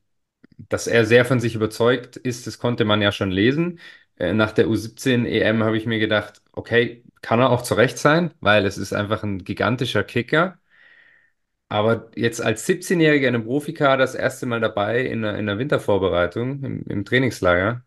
dass 0.58 0.88
er 0.88 1.06
sehr 1.06 1.26
von 1.26 1.40
sich 1.42 1.56
überzeugt 1.56 2.18
ist, 2.18 2.48
das 2.48 2.60
konnte 2.60 2.86
man 2.86 3.02
ja 3.02 3.12
schon 3.14 3.32
lesen. 3.32 3.80
Äh, 4.18 4.34
nach 4.34 4.54
der 4.54 4.68
U17 4.70 5.26
EM 5.26 5.64
habe 5.64 5.78
ich 5.78 5.88
mir 5.88 6.00
gedacht, 6.00 6.44
okay, 6.54 7.04
kann 7.22 7.40
er 7.42 7.52
auch 7.52 7.64
zu 7.64 7.76
Recht 7.76 7.98
sein, 8.00 8.34
weil 8.42 8.66
es 8.66 8.78
ist 8.80 8.94
einfach 8.94 9.24
ein 9.24 9.44
gigantischer 9.46 10.06
Kicker. 10.06 10.60
Aber 11.72 12.12
jetzt 12.16 12.42
als 12.42 12.66
17-Jähriger 12.66 13.28
in 13.30 13.36
einem 13.36 13.46
Profikader 13.46 13.98
das 14.04 14.16
erste 14.16 14.46
Mal 14.46 14.60
dabei 14.60 15.02
in 15.06 15.22
der, 15.22 15.38
in 15.38 15.46
der 15.48 15.58
Wintervorbereitung, 15.58 16.64
im, 16.64 16.84
im 16.88 17.06
Trainingslager. 17.06 17.86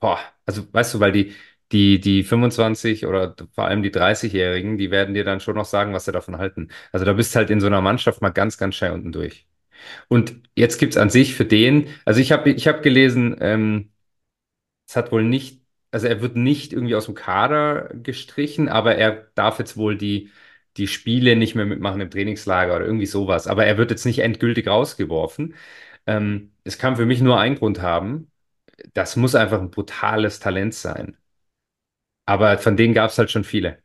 Boah, 0.00 0.18
also 0.46 0.72
weißt 0.72 0.94
du, 0.94 1.00
weil 1.00 1.12
die, 1.12 1.34
die, 1.72 2.00
die 2.00 2.24
25 2.24 3.06
oder 3.06 3.34
vor 3.54 3.66
allem 3.66 3.82
die 3.82 3.90
30-Jährigen, 3.90 4.78
die 4.78 4.90
werden 4.90 5.14
dir 5.14 5.24
dann 5.24 5.40
schon 5.40 5.56
noch 5.56 5.64
sagen, 5.66 5.92
was 5.92 6.06
sie 6.06 6.12
davon 6.12 6.38
halten. 6.38 6.68
Also 6.92 7.04
da 7.06 7.12
bist 7.14 7.34
du 7.34 7.38
halt 7.38 7.50
in 7.50 7.60
so 7.60 7.66
einer 7.66 7.80
Mannschaft 7.82 8.22
mal 8.22 8.30
ganz, 8.30 8.58
ganz 8.58 8.74
schnell 8.76 8.92
unten 8.92 9.12
durch. 9.12 9.46
Und 10.08 10.42
jetzt 10.56 10.78
gibt's 10.78 10.96
an 10.98 11.10
sich 11.10 11.34
für 11.36 11.44
den, 11.46 11.88
also 12.06 12.20
ich 12.20 12.32
habe 12.32 12.50
ich 12.50 12.68
hab 12.68 12.82
gelesen, 12.82 13.36
ähm, 13.40 13.92
es 14.88 14.96
hat 14.96 15.12
wohl 15.12 15.24
nicht, 15.24 15.62
also 15.90 16.06
er 16.06 16.20
wird 16.22 16.36
nicht 16.36 16.72
irgendwie 16.72 16.94
aus 16.94 17.06
dem 17.06 17.14
Kader 17.14 17.90
gestrichen, 17.94 18.68
aber 18.68 18.96
er 18.96 19.28
darf 19.34 19.58
jetzt 19.58 19.76
wohl 19.76 19.96
die, 19.96 20.30
die 20.76 20.86
Spiele 20.88 21.36
nicht 21.36 21.54
mehr 21.54 21.66
mitmachen 21.66 22.00
im 22.00 22.10
Trainingslager 22.10 22.76
oder 22.76 22.84
irgendwie 22.86 23.06
sowas. 23.06 23.46
Aber 23.46 23.66
er 23.66 23.78
wird 23.78 23.90
jetzt 23.90 24.04
nicht 24.06 24.20
endgültig 24.20 24.68
rausgeworfen. 24.68 25.54
Ähm, 26.06 26.52
es 26.64 26.78
kann 26.78 26.96
für 26.96 27.06
mich 27.06 27.20
nur 27.20 27.38
einen 27.40 27.56
Grund 27.56 27.80
haben. 27.82 28.30
Das 28.94 29.16
muss 29.16 29.34
einfach 29.36 29.60
ein 29.60 29.70
brutales 29.72 30.40
Talent 30.40 30.74
sein. 30.74 31.16
Aber 32.24 32.58
von 32.58 32.76
denen 32.76 32.94
gab 32.94 33.10
es 33.10 33.18
halt 33.18 33.30
schon 33.30 33.44
viele. 33.44 33.82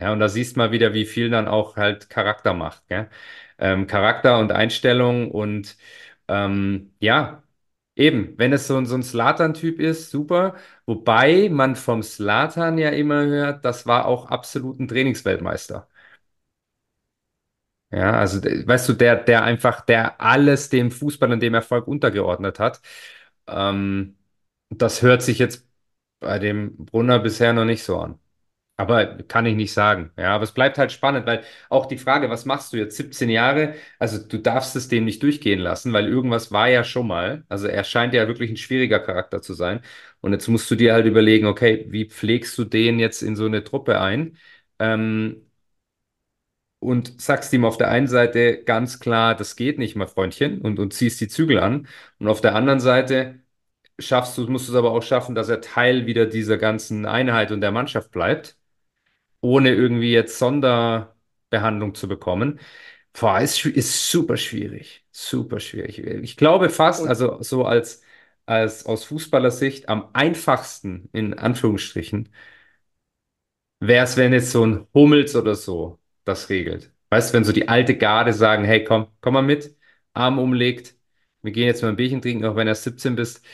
Ja, 0.00 0.12
und 0.12 0.18
da 0.20 0.28
siehst 0.28 0.56
du 0.56 0.60
mal 0.60 0.72
wieder, 0.72 0.92
wie 0.94 1.06
viel 1.06 1.30
dann 1.30 1.46
auch 1.48 1.76
halt 1.76 2.10
Charakter 2.10 2.52
macht, 2.54 2.86
gell? 2.88 3.08
Ähm, 3.58 3.86
Charakter 3.86 4.38
und 4.40 4.50
Einstellung 4.52 5.30
und 5.30 5.76
ähm, 6.28 6.92
ja, 7.00 7.44
eben, 7.96 8.36
wenn 8.38 8.52
es 8.52 8.66
so, 8.66 8.84
so 8.84 8.96
ein 8.96 9.02
Slatan-Typ 9.04 9.78
ist, 9.80 10.10
super. 10.10 10.56
Wobei 10.86 11.48
man 11.50 11.76
vom 11.76 12.02
Slatan 12.02 12.78
ja 12.78 12.90
immer 12.90 13.24
hört, 13.26 13.64
das 13.64 13.86
war 13.86 14.06
auch 14.06 14.26
absolut 14.30 14.80
ein 14.80 14.88
Trainingsweltmeister. 14.88 15.88
Ja, 17.94 18.12
also 18.18 18.42
weißt 18.42 18.88
du, 18.88 18.92
der, 18.94 19.16
der 19.16 19.44
einfach, 19.44 19.82
der 19.82 20.20
alles 20.20 20.68
dem 20.68 20.90
Fußball 20.90 21.30
und 21.32 21.40
dem 21.40 21.54
Erfolg 21.54 21.86
untergeordnet 21.86 22.58
hat. 22.58 22.80
Ähm, 23.46 24.16
das 24.70 25.02
hört 25.02 25.22
sich 25.22 25.38
jetzt 25.38 25.68
bei 26.20 26.38
dem 26.40 26.76
Brunner 26.86 27.18
bisher 27.20 27.52
noch 27.52 27.64
nicht 27.64 27.84
so 27.84 27.98
an. 28.00 28.18
Aber 28.76 29.06
kann 29.24 29.46
ich 29.46 29.56
nicht 29.56 29.72
sagen. 29.74 30.12
Ja, 30.18 30.34
aber 30.34 30.44
es 30.44 30.52
bleibt 30.52 30.78
halt 30.78 30.92
spannend, 30.92 31.26
weil 31.26 31.44
auch 31.70 31.86
die 31.86 31.98
Frage, 31.98 32.30
was 32.30 32.44
machst 32.46 32.72
du 32.72 32.78
jetzt 32.78 32.96
17 32.96 33.30
Jahre? 33.30 33.74
Also 34.00 34.18
du 34.26 34.38
darfst 34.38 34.76
es 34.76 34.88
dem 34.88 35.04
nicht 35.06 35.22
durchgehen 35.22 35.60
lassen, 35.60 35.92
weil 35.92 36.08
irgendwas 36.08 36.52
war 36.52 36.68
ja 36.68 36.84
schon 36.84 37.06
mal. 37.08 37.44
Also 37.48 37.68
er 37.68 37.84
scheint 37.84 38.14
ja 38.14 38.28
wirklich 38.28 38.50
ein 38.50 38.56
schwieriger 38.58 39.00
Charakter 39.00 39.42
zu 39.42 39.54
sein. 39.54 39.82
Und 40.22 40.32
jetzt 40.32 40.48
musst 40.48 40.70
du 40.70 40.76
dir 40.76 40.94
halt 40.94 41.06
überlegen, 41.06 41.46
okay, 41.46 41.86
wie 41.90 42.06
pflegst 42.08 42.58
du 42.58 42.64
den 42.64 42.98
jetzt 42.98 43.22
in 43.22 43.36
so 43.36 43.46
eine 43.46 43.64
Truppe 43.64 44.00
ein? 44.00 44.38
Ähm, 44.80 45.43
und 46.84 47.20
sagst 47.20 47.52
ihm 47.52 47.64
auf 47.64 47.78
der 47.78 47.88
einen 47.90 48.06
Seite 48.08 48.62
ganz 48.64 49.00
klar, 49.00 49.34
das 49.34 49.56
geht 49.56 49.78
nicht, 49.78 49.96
mein 49.96 50.08
Freundchen, 50.08 50.60
und, 50.60 50.78
und 50.78 50.92
ziehst 50.94 51.20
die 51.20 51.28
Zügel 51.28 51.58
an. 51.58 51.88
Und 52.18 52.28
auf 52.28 52.40
der 52.40 52.54
anderen 52.54 52.80
Seite 52.80 53.40
schaffst 53.98 54.38
du, 54.38 54.46
musst 54.48 54.68
du 54.68 54.72
es 54.72 54.78
aber 54.78 54.92
auch 54.92 55.02
schaffen, 55.02 55.34
dass 55.34 55.48
er 55.48 55.60
Teil 55.62 56.06
wieder 56.06 56.26
dieser 56.26 56.58
ganzen 56.58 57.06
Einheit 57.06 57.52
und 57.52 57.60
der 57.62 57.72
Mannschaft 57.72 58.10
bleibt 58.12 58.56
ohne 59.40 59.70
irgendwie 59.74 60.12
jetzt 60.12 60.38
Sonderbehandlung 60.38 61.94
zu 61.94 62.08
bekommen. 62.08 62.60
Boah, 63.12 63.40
ist, 63.40 63.64
ist 63.66 64.10
super 64.10 64.36
schwierig. 64.36 65.06
Super 65.12 65.60
schwierig. 65.60 65.98
Ich 66.00 66.36
glaube 66.36 66.70
fast, 66.70 67.06
also 67.06 67.42
so 67.42 67.64
als, 67.64 68.02
als 68.46 68.86
aus 68.86 69.04
Fußballersicht 69.04 69.88
am 69.88 70.08
einfachsten, 70.14 71.08
in 71.12 71.34
Anführungsstrichen, 71.34 72.30
wäre 73.80 74.04
es, 74.04 74.16
wenn 74.16 74.32
jetzt 74.32 74.50
so 74.50 74.64
ein 74.66 74.86
Hummels 74.94 75.36
oder 75.36 75.54
so 75.54 75.98
das 76.24 76.48
regelt. 76.48 76.92
Weißt 77.10 77.30
du, 77.30 77.34
wenn 77.36 77.44
so 77.44 77.52
die 77.52 77.68
alte 77.68 77.96
Garde 77.96 78.32
sagen, 78.32 78.64
hey, 78.64 78.84
komm, 78.84 79.08
komm 79.20 79.34
mal 79.34 79.42
mit, 79.42 79.76
Arm 80.12 80.38
umlegt, 80.38 80.96
wir 81.42 81.52
gehen 81.52 81.66
jetzt 81.66 81.82
mal 81.82 81.90
ein 81.90 81.96
Bierchen 81.96 82.22
trinken, 82.22 82.44
auch 82.44 82.56
wenn 82.56 82.68
er 82.68 82.74
17 82.74 83.16
bist, 83.16 83.44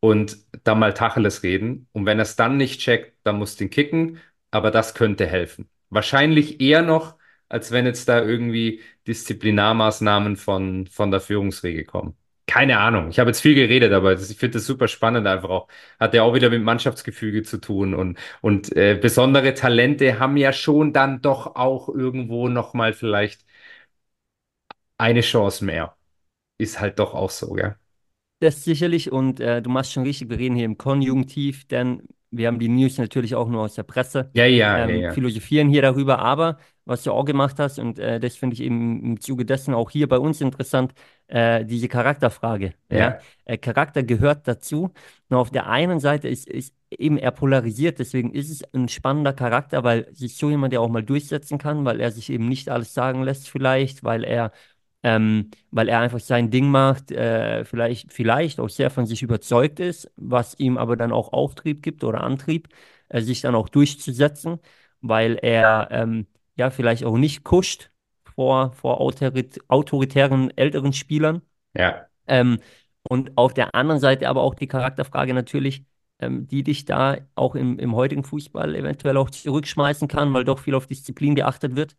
und 0.00 0.38
dann 0.64 0.78
mal 0.78 0.94
Tacheles 0.94 1.42
reden. 1.42 1.88
Und 1.92 2.06
wenn 2.06 2.18
er 2.18 2.22
es 2.22 2.36
dann 2.36 2.56
nicht 2.56 2.80
checkt, 2.80 3.16
dann 3.24 3.36
musst 3.38 3.60
du 3.60 3.64
ihn 3.64 3.70
kicken, 3.70 4.20
aber 4.50 4.70
das 4.70 4.94
könnte 4.94 5.26
helfen. 5.26 5.68
Wahrscheinlich 5.90 6.60
eher 6.60 6.82
noch, 6.82 7.16
als 7.48 7.70
wenn 7.70 7.86
jetzt 7.86 8.08
da 8.08 8.22
irgendwie 8.22 8.82
Disziplinarmaßnahmen 9.06 10.36
von, 10.36 10.86
von 10.86 11.10
der 11.10 11.20
Führungsriege 11.20 11.84
kommen. 11.84 12.16
Keine 12.46 12.78
Ahnung. 12.78 13.08
Ich 13.08 13.18
habe 13.18 13.30
jetzt 13.30 13.40
viel 13.40 13.54
geredet, 13.54 13.92
aber 13.92 14.12
ich 14.20 14.36
finde 14.36 14.58
das 14.58 14.66
super 14.66 14.86
spannend 14.86 15.26
einfach 15.26 15.48
auch. 15.48 15.68
Hat 15.98 16.12
ja 16.12 16.22
auch 16.22 16.34
wieder 16.34 16.50
mit 16.50 16.62
Mannschaftsgefüge 16.62 17.42
zu 17.42 17.56
tun 17.58 17.94
und 17.94 18.18
und 18.42 18.76
äh, 18.76 18.98
besondere 19.00 19.54
Talente 19.54 20.18
haben 20.18 20.36
ja 20.36 20.52
schon 20.52 20.92
dann 20.92 21.22
doch 21.22 21.56
auch 21.56 21.88
irgendwo 21.88 22.48
nochmal 22.48 22.92
vielleicht 22.92 23.44
eine 24.98 25.20
Chance 25.20 25.64
mehr. 25.64 25.96
Ist 26.58 26.80
halt 26.80 26.98
doch 27.00 27.14
auch 27.14 27.30
so, 27.30 27.54
gell? 27.54 27.76
Das 28.40 28.64
sicherlich 28.64 29.10
und 29.12 29.40
äh, 29.40 29.62
du 29.62 29.70
machst 29.70 29.92
schon 29.92 30.02
richtig, 30.02 30.28
wir 30.28 30.38
reden 30.38 30.56
hier 30.56 30.66
im 30.66 30.76
Konjunktiv, 30.76 31.66
denn 31.66 32.02
wir 32.36 32.48
haben 32.48 32.58
die 32.58 32.68
News 32.68 32.98
natürlich 32.98 33.34
auch 33.34 33.48
nur 33.48 33.62
aus 33.62 33.74
der 33.74 33.82
Presse, 33.84 34.30
Ja, 34.34 34.44
ja, 34.46 34.78
ja, 34.78 34.88
ähm, 34.88 35.00
ja. 35.02 35.12
philosophieren 35.12 35.68
hier 35.68 35.82
darüber, 35.82 36.18
aber 36.18 36.58
was 36.84 37.02
du 37.02 37.12
auch 37.12 37.24
gemacht 37.24 37.58
hast 37.58 37.78
und 37.78 37.98
äh, 37.98 38.20
das 38.20 38.36
finde 38.36 38.54
ich 38.54 38.62
eben 38.62 39.02
im 39.02 39.20
Zuge 39.20 39.44
dessen 39.46 39.72
auch 39.74 39.90
hier 39.90 40.08
bei 40.08 40.18
uns 40.18 40.40
interessant, 40.40 40.92
äh, 41.28 41.64
diese 41.64 41.88
Charakterfrage. 41.88 42.74
Ja? 42.90 42.98
Ja, 42.98 43.18
Äh, 43.46 43.58
Charakter 43.58 44.02
gehört 44.02 44.46
dazu. 44.48 44.92
Nur 45.28 45.40
auf 45.40 45.50
der 45.50 45.66
einen 45.68 46.00
Seite 46.00 46.28
ist, 46.28 46.46
ist 46.48 46.74
eben 46.90 47.16
er 47.18 47.30
polarisiert, 47.30 47.98
deswegen 47.98 48.32
ist 48.32 48.50
es 48.50 48.62
ein 48.74 48.88
spannender 48.88 49.32
Charakter, 49.32 49.82
weil 49.84 50.08
sich 50.14 50.36
so 50.36 50.50
jemand 50.50 50.72
ja 50.72 50.80
auch 50.80 50.88
mal 50.88 51.02
durchsetzen 51.02 51.58
kann, 51.58 51.84
weil 51.84 52.00
er 52.00 52.10
sich 52.12 52.30
eben 52.30 52.48
nicht 52.48 52.68
alles 52.68 52.94
sagen 52.94 53.22
lässt 53.22 53.48
vielleicht, 53.50 54.04
weil 54.04 54.24
er 54.24 54.52
ähm, 55.04 55.52
weil 55.72 55.88
er 55.90 56.00
einfach 56.00 56.20
sein 56.20 56.50
Ding 56.50 56.68
macht, 56.70 57.12
äh, 57.12 57.64
vielleicht, 57.66 58.12
vielleicht 58.12 58.60
auch 58.60 58.70
sehr 58.70 58.90
von 58.90 59.06
sich 59.06 59.22
überzeugt 59.22 59.80
ist, 59.80 60.12
was 60.16 60.58
ihm 60.60 60.78
aber 60.78 60.96
dann 60.96 61.12
auch 61.12 61.32
Auftrieb 61.34 61.82
gibt 61.82 62.04
oder 62.04 62.22
Antrieb, 62.24 62.68
äh, 63.10 63.22
sich 63.22 63.42
dann 63.42 63.54
auch 63.56 63.70
durchzusetzen, 63.70 64.60
weil 65.02 65.38
er 65.42 65.88
ähm, 65.92 66.26
ja 66.56 66.70
vielleicht 66.70 67.04
auch 67.04 67.18
nicht 67.18 67.44
kuscht 67.44 67.90
vor, 68.36 68.72
vor 68.74 69.00
autorit 69.00 69.60
autoritären 69.68 70.50
älteren 70.56 70.92
Spielern. 70.94 71.42
ja, 71.74 72.08
Ähm, 72.26 72.58
und 73.08 73.36
auf 73.36 73.54
der 73.54 73.74
anderen 73.74 74.00
Seite 74.00 74.28
aber 74.28 74.42
auch 74.42 74.54
die 74.54 74.66
Charakterfrage 74.68 75.34
natürlich, 75.34 75.84
ähm, 76.20 76.46
die 76.46 76.62
dich 76.62 76.84
da 76.84 77.18
auch 77.34 77.54
im, 77.54 77.78
im 77.78 77.94
heutigen 77.94 78.24
Fußball 78.24 78.74
eventuell 78.74 79.16
auch 79.16 79.30
zurückschmeißen 79.30 80.08
kann, 80.08 80.32
weil 80.34 80.44
doch 80.44 80.58
viel 80.58 80.74
auf 80.74 80.86
Disziplin 80.86 81.34
geachtet 81.34 81.76
wird. 81.76 81.96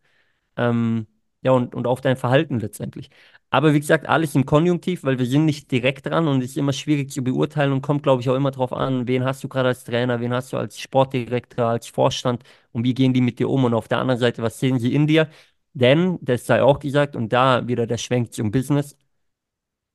Ähm, 0.56 1.06
ja, 1.46 1.52
und, 1.52 1.74
und 1.74 1.86
auf 1.86 2.00
dein 2.00 2.16
Verhalten 2.16 2.60
letztendlich. 2.60 3.10
Aber 3.50 3.72
wie 3.72 3.80
gesagt, 3.80 4.08
alles 4.08 4.34
im 4.34 4.44
Konjunktiv, 4.46 5.04
weil 5.04 5.18
wir 5.18 5.26
sind 5.26 5.44
nicht 5.44 5.70
direkt 5.70 6.06
dran 6.06 6.26
und 6.28 6.42
es 6.42 6.50
ist 6.50 6.56
immer 6.56 6.72
schwierig 6.72 7.10
zu 7.12 7.22
beurteilen 7.22 7.72
und 7.72 7.82
kommt, 7.82 8.02
glaube 8.02 8.20
ich, 8.20 8.28
auch 8.28 8.34
immer 8.34 8.50
darauf 8.50 8.72
an, 8.72 9.06
wen 9.06 9.24
hast 9.24 9.44
du 9.44 9.48
gerade 9.48 9.68
als 9.68 9.84
Trainer, 9.84 10.20
wen 10.20 10.34
hast 10.34 10.52
du 10.52 10.56
als 10.58 10.78
Sportdirektor, 10.80 11.66
als 11.66 11.86
Vorstand 11.88 12.42
und 12.72 12.84
wie 12.84 12.94
gehen 12.94 13.14
die 13.14 13.20
mit 13.20 13.38
dir 13.38 13.48
um 13.48 13.64
und 13.64 13.74
auf 13.74 13.88
der 13.88 13.98
anderen 13.98 14.18
Seite, 14.20 14.42
was 14.42 14.58
sehen 14.58 14.78
sie 14.80 14.94
in 14.94 15.06
dir? 15.06 15.28
Denn, 15.74 16.18
das 16.22 16.46
sei 16.46 16.62
auch 16.62 16.80
gesagt, 16.80 17.14
und 17.16 17.32
da 17.32 17.68
wieder 17.68 17.86
der 17.86 17.98
Schwenk 17.98 18.32
zum 18.32 18.50
Business, 18.50 18.96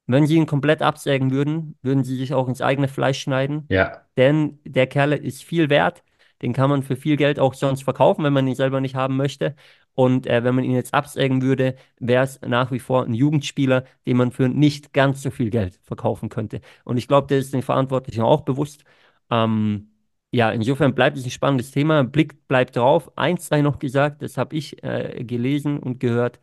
wenn 0.07 0.27
sie 0.27 0.35
ihn 0.35 0.45
komplett 0.45 0.81
absägen 0.81 1.31
würden, 1.31 1.77
würden 1.81 2.03
sie 2.03 2.17
sich 2.17 2.33
auch 2.33 2.47
ins 2.47 2.61
eigene 2.61 2.87
Fleisch 2.87 3.21
schneiden, 3.21 3.69
ja, 3.69 4.05
denn 4.17 4.59
der 4.65 4.87
Kerl 4.87 5.13
ist 5.13 5.43
viel 5.43 5.69
wert. 5.69 6.03
Den 6.41 6.53
kann 6.53 6.69
man 6.69 6.81
für 6.83 6.95
viel 6.95 7.17
Geld 7.17 7.39
auch 7.39 7.53
sonst 7.53 7.83
verkaufen, 7.83 8.23
wenn 8.23 8.33
man 8.33 8.47
ihn 8.47 8.55
selber 8.55 8.81
nicht 8.81 8.95
haben 8.95 9.15
möchte. 9.15 9.55
Und 9.93 10.25
äh, 10.27 10.43
wenn 10.43 10.55
man 10.55 10.63
ihn 10.63 10.71
jetzt 10.71 10.93
absägen 10.93 11.41
würde, 11.41 11.75
wäre 11.99 12.23
es 12.23 12.39
nach 12.41 12.71
wie 12.71 12.79
vor 12.79 13.03
ein 13.05 13.13
Jugendspieler, 13.13 13.85
den 14.05 14.17
man 14.17 14.31
für 14.31 14.47
nicht 14.49 14.93
ganz 14.93 15.21
so 15.21 15.31
viel 15.31 15.49
Geld 15.49 15.79
verkaufen 15.83 16.29
könnte. 16.29 16.61
Und 16.85 16.97
ich 16.97 17.07
glaube, 17.07 17.27
der 17.27 17.39
ist 17.39 17.53
den 17.53 17.61
Verantwortlichen 17.61 18.21
auch 18.21 18.41
bewusst. 18.41 18.83
Ähm, 19.29 19.89
ja, 20.31 20.51
insofern 20.51 20.95
bleibt 20.95 21.17
es 21.17 21.25
ein 21.25 21.31
spannendes 21.31 21.71
Thema. 21.71 22.03
Blick 22.03 22.47
bleibt 22.47 22.75
drauf. 22.77 23.11
Eins 23.17 23.47
sei 23.47 23.61
noch 23.61 23.79
gesagt, 23.79 24.21
das 24.21 24.37
habe 24.37 24.55
ich 24.55 24.81
äh, 24.83 25.23
gelesen 25.25 25.77
und 25.79 25.99
gehört. 25.99 26.39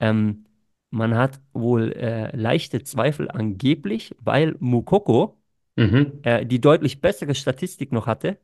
Ähm, 0.00 0.46
man 0.90 1.16
hat 1.16 1.40
wohl 1.52 1.92
äh, 1.92 2.36
leichte 2.36 2.82
Zweifel 2.84 3.30
angeblich, 3.30 4.14
weil 4.20 4.56
Mukoko 4.60 5.38
Mhm. 5.76 6.20
äh, 6.22 6.46
die 6.46 6.60
deutlich 6.60 7.00
bessere 7.00 7.34
Statistik 7.34 7.92
noch 7.92 8.06
hatte 8.06 8.38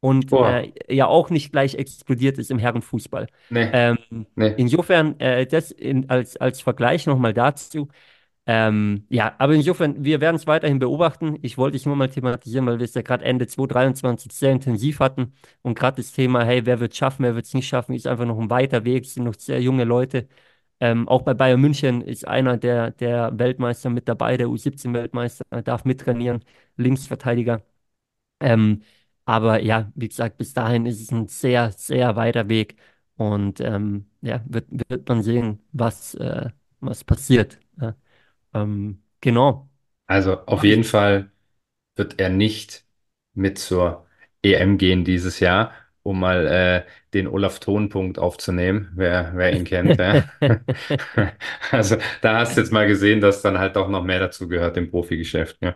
und 0.00 0.32
äh, 0.34 0.72
ja 0.94 1.06
auch 1.06 1.30
nicht 1.30 1.52
gleich 1.52 1.74
explodiert 1.74 2.38
ist 2.38 2.50
im 2.50 2.58
Herrenfußball. 2.58 3.26
Nee, 3.50 3.72
Ähm, 3.72 3.98
nee. 4.36 4.56
insofern, 4.56 5.18
äh, 5.20 5.46
das 5.46 5.70
in, 5.70 6.08
als, 6.10 6.36
als 6.36 6.60
Vergleich 6.62 7.06
nochmal 7.06 7.34
dazu. 7.34 7.88
Ähm, 8.46 9.04
ja, 9.10 9.34
aber 9.38 9.54
insofern, 9.54 10.02
wir 10.04 10.20
werden 10.22 10.36
es 10.36 10.46
weiterhin 10.46 10.78
beobachten. 10.78 11.38
Ich 11.42 11.58
wollte 11.58 11.76
es 11.76 11.84
nur 11.86 11.96
mal 11.96 12.08
thematisieren, 12.08 12.66
weil 12.66 12.78
wir 12.78 12.84
es 12.86 12.94
ja 12.94 13.02
gerade 13.02 13.24
Ende 13.24 13.46
2023 13.46 14.32
sehr 14.32 14.52
intensiv 14.52 15.00
hatten 15.00 15.34
und 15.62 15.78
gerade 15.78 15.98
das 15.98 16.12
Thema, 16.12 16.44
hey, 16.44 16.64
wer 16.64 16.80
wird 16.80 16.92
es 16.92 16.98
schaffen, 16.98 17.24
wer 17.24 17.34
wird 17.34 17.44
es 17.46 17.52
nicht 17.54 17.68
schaffen, 17.68 17.94
ist 17.94 18.06
einfach 18.06 18.24
noch 18.24 18.38
ein 18.40 18.48
weiter 18.50 18.84
Weg, 18.84 19.04
es 19.04 19.14
sind 19.14 19.24
noch 19.24 19.34
sehr 19.38 19.60
junge 19.62 19.84
Leute. 19.84 20.28
Ähm, 20.80 21.08
auch 21.08 21.22
bei 21.22 21.34
Bayern 21.34 21.60
München 21.60 22.00
ist 22.02 22.26
einer 22.26 22.56
der, 22.56 22.92
der 22.92 23.38
Weltmeister 23.38 23.90
mit 23.90 24.08
dabei, 24.08 24.36
der 24.38 24.48
U17-Weltmeister, 24.48 25.44
darf 25.62 25.84
mittrainieren, 25.84 26.42
Linksverteidiger. 26.76 27.62
Ähm, 28.40 28.82
aber 29.28 29.62
ja, 29.62 29.92
wie 29.94 30.08
gesagt, 30.08 30.38
bis 30.38 30.54
dahin 30.54 30.86
ist 30.86 31.02
es 31.02 31.12
ein 31.12 31.28
sehr, 31.28 31.70
sehr 31.72 32.16
weiter 32.16 32.48
Weg. 32.48 32.76
Und 33.16 33.60
ähm, 33.60 34.10
ja, 34.22 34.42
wird, 34.48 34.66
wird 34.88 35.06
man 35.08 35.22
sehen, 35.22 35.60
was, 35.72 36.14
äh, 36.14 36.50
was 36.80 37.04
passiert. 37.04 37.58
Ja. 37.80 37.94
Ähm, 38.54 39.02
genau. 39.20 39.70
Also 40.06 40.44
auf 40.46 40.64
jeden 40.64 40.84
Fall 40.84 41.30
wird 41.96 42.20
er 42.20 42.30
nicht 42.30 42.86
mit 43.34 43.58
zur 43.58 44.06
EM 44.42 44.78
gehen 44.78 45.04
dieses 45.04 45.40
Jahr, 45.40 45.72
um 46.02 46.20
mal 46.20 46.46
äh, 46.46 46.86
den 47.14 47.28
Olaf 47.28 47.60
Thon-Punkt 47.60 48.18
aufzunehmen, 48.18 48.92
wer, 48.96 49.32
wer 49.34 49.54
ihn 49.54 49.64
kennt. 49.64 49.98
Ja. 49.98 50.24
Also 51.70 51.96
da 52.22 52.38
hast 52.38 52.56
du 52.56 52.60
jetzt 52.62 52.72
mal 52.72 52.86
gesehen, 52.86 53.20
dass 53.20 53.42
dann 53.42 53.58
halt 53.58 53.76
auch 53.76 53.88
noch 53.88 54.04
mehr 54.04 54.20
dazu 54.20 54.48
gehört 54.48 54.76
im 54.76 54.90
Profigeschäft. 54.90 55.58
Ja. 55.62 55.74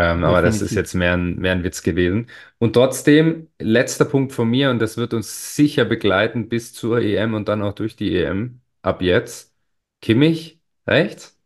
Ähm, 0.00 0.24
aber 0.24 0.40
das 0.42 0.62
ist 0.62 0.74
jetzt 0.76 0.94
mehr 0.94 1.14
ein, 1.14 1.36
mehr 1.36 1.52
ein 1.52 1.64
Witz 1.64 1.82
gewesen. 1.82 2.28
Und 2.58 2.74
trotzdem, 2.74 3.48
letzter 3.58 4.04
Punkt 4.04 4.32
von 4.32 4.48
mir, 4.48 4.70
und 4.70 4.78
das 4.78 4.96
wird 4.96 5.14
uns 5.14 5.56
sicher 5.56 5.84
begleiten 5.84 6.48
bis 6.48 6.72
zur 6.72 7.00
EM 7.00 7.34
und 7.34 7.48
dann 7.48 7.62
auch 7.62 7.74
durch 7.74 7.96
die 7.96 8.16
EM 8.16 8.60
ab 8.82 9.02
jetzt. 9.02 9.54
Kimmich, 10.00 10.60
rechts? 10.86 11.36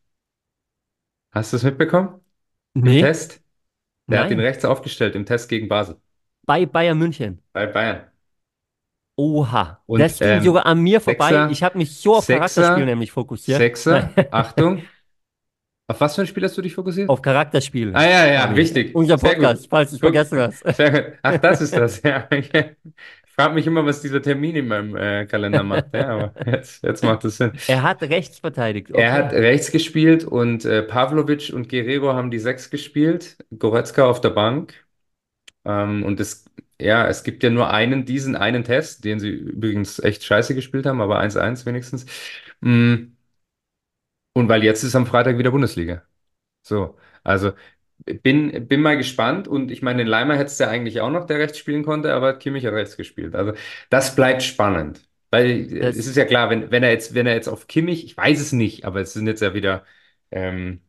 Hast 1.33 1.53
du 1.53 1.57
es 1.59 1.63
mitbekommen? 1.65 2.21
Im 2.83 2.97
Nee, 2.97 2.99
Test? 2.99 3.43
Der 4.11 4.21
hat 4.21 4.31
ihn 4.31 4.41
nein. 4.41 4.41
rechts 4.41 4.65
aufgestellt 4.67 5.17
im 5.17 5.27
Test 5.27 5.49
gegen 5.51 5.69
Basel 5.69 6.01
Bei 6.47 6.65
Bayern 6.67 6.97
München. 6.99 7.43
bei 7.53 7.67
Bayern. 7.67 8.11
Oha, 9.17 9.81
Und 9.87 10.01
das 10.01 10.23
ging 10.23 10.41
ähm, 10.41 10.43
sogar 10.43 10.67
an 10.67 10.81
mir 10.83 11.01
vorbei. 11.01 11.45
Ich 11.47 11.63
Sechser, 11.63 11.63
habe 11.63 11.79
mich 11.79 11.97
so 11.97 12.17
auf 12.17 12.27
Charakterspiel 12.27 12.85
Sechser, 12.85 12.85
nämlich 12.85 13.13
fokussiert. 13.13 13.71
Nein, 13.87 14.09
Sechser, 14.09 14.17
Achtung. 14.31 14.91
Auf 15.87 16.01
was 16.01 16.15
für 16.15 16.23
ein 16.23 16.27
Spiel 16.27 16.45
hast 16.45 16.57
du 16.57 16.63
dich 16.63 16.75
fokussiert? 16.75 17.09
auf 17.11 17.21
Charakterspiel, 17.23 17.93
Ah 17.95 18.05
ja, 18.05 18.27
ja, 18.27 18.57
wichtig. 18.57 18.95
Unser 18.95 19.19
Sehr 19.19 19.35
gut. 19.37 19.43
Podcast, 19.43 19.67
falls 19.69 19.91
du 19.91 19.99
vergessen 19.99 20.39
hast. 20.39 20.65
sehr 20.77 20.91
gut. 20.91 21.19
Ach, 21.23 21.39
das 21.39 21.61
ist 21.61 21.77
das, 21.77 22.03
ja. 22.03 22.29
Ich 22.31 22.51
frage 23.37 23.55
mich 23.55 23.67
immer, 23.67 23.85
was 23.85 24.01
dieser 24.01 24.23
Termin 24.23 24.57
in 24.57 24.69
meinem 24.69 24.97
äh, 24.97 25.27
Kalender 25.27 25.63
macht. 25.63 25.93
Ja, 25.93 26.09
aber 26.09 26.35
jetzt, 26.51 26.83
jetzt 26.85 27.03
macht 27.03 27.25
es 27.25 27.37
Sinn. 27.37 27.53
Er 27.67 27.83
hat 27.83 28.03
rechts 28.03 28.39
verteidigt, 28.39 28.91
Er 28.93 29.13
hat 29.13 29.33
okay. 29.33 29.41
rechts 29.41 29.73
gespielt 29.73 30.25
und 30.25 30.65
äh, 30.65 30.83
Pavlovic 30.83 31.53
und 31.53 31.69
Guerrero 31.69 32.13
haben 32.15 32.31
die 32.31 32.39
Sechs 32.39 32.71
gespielt. 32.71 33.37
Goretzka 33.59 34.05
auf 34.07 34.21
der 34.21 34.31
Bank. 34.31 34.75
Ähm, 35.65 36.05
und 36.05 36.21
es, 36.21 36.47
ja, 36.81 37.09
es 37.09 37.25
gibt 37.25 37.43
ja 37.43 37.51
nur 37.51 37.71
einen, 37.71 38.05
diesen 38.07 38.37
einen 38.37 38.65
Test, 38.65 39.05
den 39.05 39.21
sie 39.21 39.31
übrigens 39.31 39.99
echt 40.01 40.25
scheiße 40.25 40.55
gespielt 40.55 40.87
haben, 40.87 41.01
aber 41.01 41.19
1-1 41.21 41.67
wenigstens. 41.67 42.07
Mm, 42.61 43.14
Und 44.35 44.49
weil 44.51 44.65
jetzt 44.65 44.85
ist 44.85 44.97
am 44.97 45.07
Freitag 45.07 45.39
wieder 45.39 45.53
Bundesliga. 45.53 46.05
So, 46.63 46.99
also 47.25 47.53
bin, 48.07 48.69
bin 48.69 48.83
mal 48.83 48.97
gespannt 48.99 49.49
und 49.49 49.71
ich 49.71 49.83
meine, 49.83 49.99
den 50.01 50.09
Leimer 50.09 50.37
hättest 50.39 50.61
du 50.61 50.65
ja 50.65 50.71
eigentlich 50.71 51.01
auch 51.01 51.11
noch, 51.11 51.27
der 51.27 51.39
rechts 51.41 51.59
spielen 51.59 51.85
konnte, 51.85 52.15
aber 52.15 52.39
Kimmich 52.39 52.67
hat 52.67 52.75
rechts 52.75 52.97
gespielt. 52.97 53.35
Also 53.37 53.55
das 53.91 54.17
bleibt 54.17 54.43
spannend. 54.43 55.09
Weil 55.31 55.49
äh, 55.73 55.89
es 55.99 56.07
Das, 56.07 56.07
ist 56.07 56.17
ja 56.17 56.25
klar, 56.27 56.51
wenn, 56.51 56.71
wenn 56.71 56.83
er 56.85 56.91
jetzt, 56.93 57.15
wenn 57.15 57.27
er 57.27 57.35
jetzt 57.35 57.49
auf 57.49 57.69
Kimmich, 57.69 58.05
ich 58.05 58.17
weiß 58.17 58.41
es 58.41 58.53
nicht, 58.53 58.85
aber 58.87 59.01
es 59.03 59.13
sind 59.15 59.27
jetzt 59.29 59.43
ja 59.43 59.55
wieder, 59.55 59.85
ähm, 60.31 60.83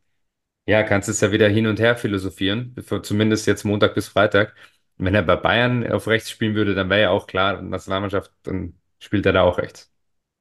ja, 0.67 0.83
kannst 0.83 1.09
es 1.09 1.21
ja 1.21 1.31
wieder 1.31 1.49
hin 1.49 1.67
und 1.67 1.79
her 1.79 1.95
philosophieren, 1.97 2.75
für, 2.85 3.01
zumindest 3.01 3.47
jetzt 3.47 3.63
Montag 3.65 3.95
bis 3.95 4.07
Freitag. 4.07 4.55
Wenn 4.97 5.15
er 5.15 5.23
bei 5.23 5.35
Bayern 5.35 5.91
auf 5.91 6.07
rechts 6.07 6.29
spielen 6.31 6.55
würde, 6.55 6.75
dann 6.75 6.89
wäre 6.89 7.01
ja 7.03 7.09
auch 7.11 7.27
klar, 7.27 7.61
Nationalmannschaft, 7.61 8.31
dann 8.43 8.79
spielt 8.99 9.25
er 9.25 9.33
da 9.33 9.43
auch 9.43 9.57
rechts. 9.59 9.91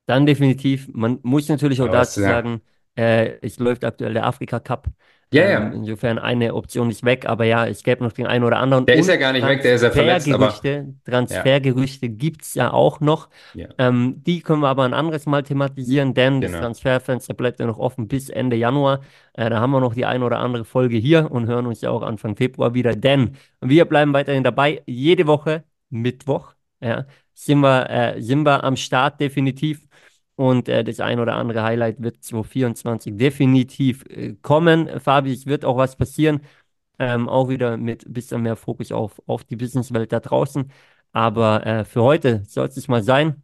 Dann 0.07 0.27
definitiv. 0.27 0.89
Man 0.93 1.21
muss 1.23 1.49
natürlich 1.49 1.81
auch 1.81 1.89
Aber 1.89 1.89
dazu 1.89 2.21
ja. 2.21 2.21
sagen, 2.21 2.61
äh, 2.97 3.39
es 3.43 3.59
läuft 3.59 3.85
aktuell 3.85 4.15
der 4.15 4.27
Afrika 4.27 4.61
Cup. 4.61 4.89
Ja, 5.33 5.43
Ähm, 5.43 5.51
ja. 5.51 5.73
insofern 5.73 6.19
eine 6.19 6.55
Option 6.55 6.91
ist 6.91 7.05
weg, 7.05 7.27
aber 7.27 7.45
ja, 7.45 7.67
es 7.67 7.83
gäbe 7.83 8.05
noch 8.05 8.13
den 8.13 8.27
einen 8.27 8.45
oder 8.45 8.59
anderen. 8.59 8.87
Der 8.87 8.97
ist 8.97 9.09
ja 9.09 9.15
Und 9.15 9.21
gar 9.21 9.33
nicht 9.33 9.45
weg, 9.47 9.63
der 9.63 9.75
ist 9.75 9.83
ja 9.83 9.91
verletzt, 9.91 10.33
aber 10.33 10.55
Transfergerüchte, 11.05 12.07
ja, 12.07 12.13
gibt 12.15 12.43
es 12.43 12.55
ja 12.55 12.73
auch 12.73 13.01
noch. 13.01 13.29
ja, 13.53 13.69
Ähm, 13.79 14.23
die 14.25 14.41
können 14.43 14.61
wir 14.61 14.69
aber 14.69 14.85
ein 14.85 14.95
anderes 14.95 15.27
Mal 15.27 15.43
thematisieren, 15.43 16.15
denn 16.15 16.41
das 16.41 16.53
genau. 16.53 16.61
Transferfenster 16.61 17.35
bleibt 17.35 17.59
ja 17.61 17.67
noch 17.67 17.79
offen 17.79 18.07
bis 18.07 18.29
Ende 18.29 18.57
Januar. 18.57 19.01
Äh, 19.33 19.51
da 19.51 19.59
haben 19.61 19.73
wir 19.73 19.81
noch 19.81 19.95
die 19.95 20.05
eine 20.07 20.25
oder 20.25 20.39
andere 20.39 20.65
Folge 20.65 20.97
hier 20.97 21.31
und 21.33 21.47
hören 21.47 21.67
uns 21.67 21.81
ja 21.81 21.91
auch 21.91 22.03
Anfang 22.03 22.37
Februar 22.37 22.75
wieder, 22.75 22.95
denn 22.95 23.37
wir 23.61 23.85
bleiben 23.87 24.13
weiterhin 24.13 24.45
dabei. 24.45 24.83
Jede 24.87 25.27
Woche, 25.27 25.65
Mittwoch, 25.91 26.55
ja, 26.81 27.07
sind 27.35 27.61
wir, 27.61 27.91
äh, 27.91 28.23
sind 28.23 28.45
wir 28.45 28.63
am 28.65 28.77
Start 28.77 29.21
definitiv. 29.21 29.87
Und 30.37 30.69
äh, 30.69 30.83
das 30.83 31.01
ein 31.01 31.21
oder 31.21 31.37
andere 31.37 31.63
Highlight 31.63 32.03
wird 32.03 32.23
2024 32.23 33.17
definitiv 33.17 34.05
äh, 34.09 34.35
kommen. 34.43 35.01
Fabi, 35.01 35.33
es 35.33 35.47
wird 35.47 35.65
auch 35.65 35.77
was 35.77 35.97
passieren. 35.97 36.41
Ähm, 36.99 37.29
auch 37.29 37.49
wieder 37.49 37.77
mit 37.77 38.07
ein 38.07 38.13
bisschen 38.13 38.43
mehr 38.43 38.57
Fokus 38.57 38.93
auf, 38.93 39.21
auf 39.27 39.45
die 39.45 39.57
Businesswelt 39.57 40.13
da 40.13 40.21
draußen. 40.21 40.71
Aber 41.13 41.67
äh, 41.67 41.85
für 41.85 42.03
heute 42.03 42.43
soll 42.47 42.67
es 42.67 42.89
mal 42.89 43.03
sein. 43.03 43.43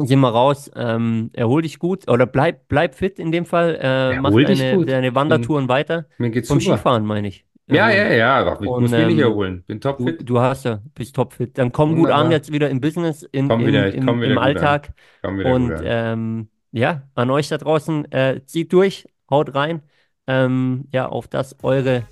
Geh 0.00 0.14
mal 0.14 0.30
raus, 0.30 0.70
ähm, 0.76 1.30
erhol 1.32 1.62
dich 1.62 1.80
gut 1.80 2.08
oder 2.08 2.24
bleib, 2.24 2.68
bleib 2.68 2.94
fit 2.94 3.18
in 3.18 3.32
dem 3.32 3.44
Fall. 3.44 3.78
Äh, 3.82 4.20
mach 4.20 4.30
deine, 4.30 4.86
deine 4.86 5.14
Wandertouren 5.14 5.68
weiter. 5.68 6.06
mir 6.18 6.30
geht's 6.30 6.48
Vom 6.48 6.60
super. 6.60 6.76
Skifahren 6.76 7.04
meine 7.04 7.28
ich. 7.28 7.44
Ja, 7.70 7.90
ja, 7.90 8.04
Ähm, 8.04 8.12
ja, 8.12 8.36
aber 8.38 8.62
ich 8.62 8.68
und 8.68 8.80
muss 8.80 8.94
mich 8.96 9.06
nicht 9.06 9.18
ähm, 9.18 9.20
erholen. 9.20 9.64
Bin 9.66 9.80
du, 9.96 10.12
topfit. 10.12 10.20
du 10.20 10.40
hast 10.40 10.64
ja, 10.64 10.80
bist 10.94 11.14
topfit. 11.16 11.58
Dann 11.58 11.72
komm 11.72 11.96
gut 11.96 12.10
an 12.10 12.30
Wunderbar. 12.30 12.32
jetzt 12.32 12.52
wieder 12.52 12.70
im 12.70 12.80
Business, 12.80 13.22
in, 13.32 13.48
Komm 13.48 13.66
wieder, 13.66 13.92
in, 13.92 14.04
im, 14.08 14.20
wieder 14.20 14.32
im 14.32 14.38
an. 14.38 14.44
Alltag. 14.44 14.92
Komm 15.22 15.38
wieder 15.38 15.54
gut 15.56 15.72
Und 15.72 15.80
ähm, 15.84 16.50
ja, 16.72 17.02
an 17.14 17.30
euch 17.30 17.48
da 17.48 17.58
draußen, 17.58 18.10
äh, 18.12 18.42
zieht 18.46 18.72
durch, 18.72 19.06
haut 19.30 19.54
rein. 19.54 19.82
Ähm, 20.26 20.86
ja, 20.92 21.08
auf 21.08 21.28
dass 21.28 21.56
eure 21.62 22.06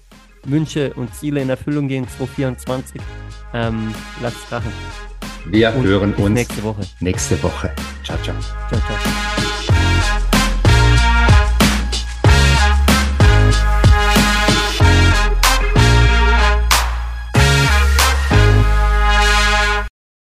Wünsche 0.45 0.95
und 0.95 1.15
Ziele 1.15 1.41
in 1.43 1.49
Erfüllung 1.51 1.89
gehen 1.89 2.09
2024. 2.09 3.03
Ähm, 3.53 3.97
lasst 4.21 4.49
krachen. 4.49 4.73
Wir 5.45 5.75
Und 5.75 5.85
hören 5.85 6.15
uns 6.15 6.31
nächste 6.35 6.63
Woche. 6.65 6.91
nächste 7.01 7.43
Woche. 7.43 7.75
Ciao, 8.03 8.19
ciao. 8.23 8.37
Ciao, 8.69 8.81
ciao. 8.81 8.99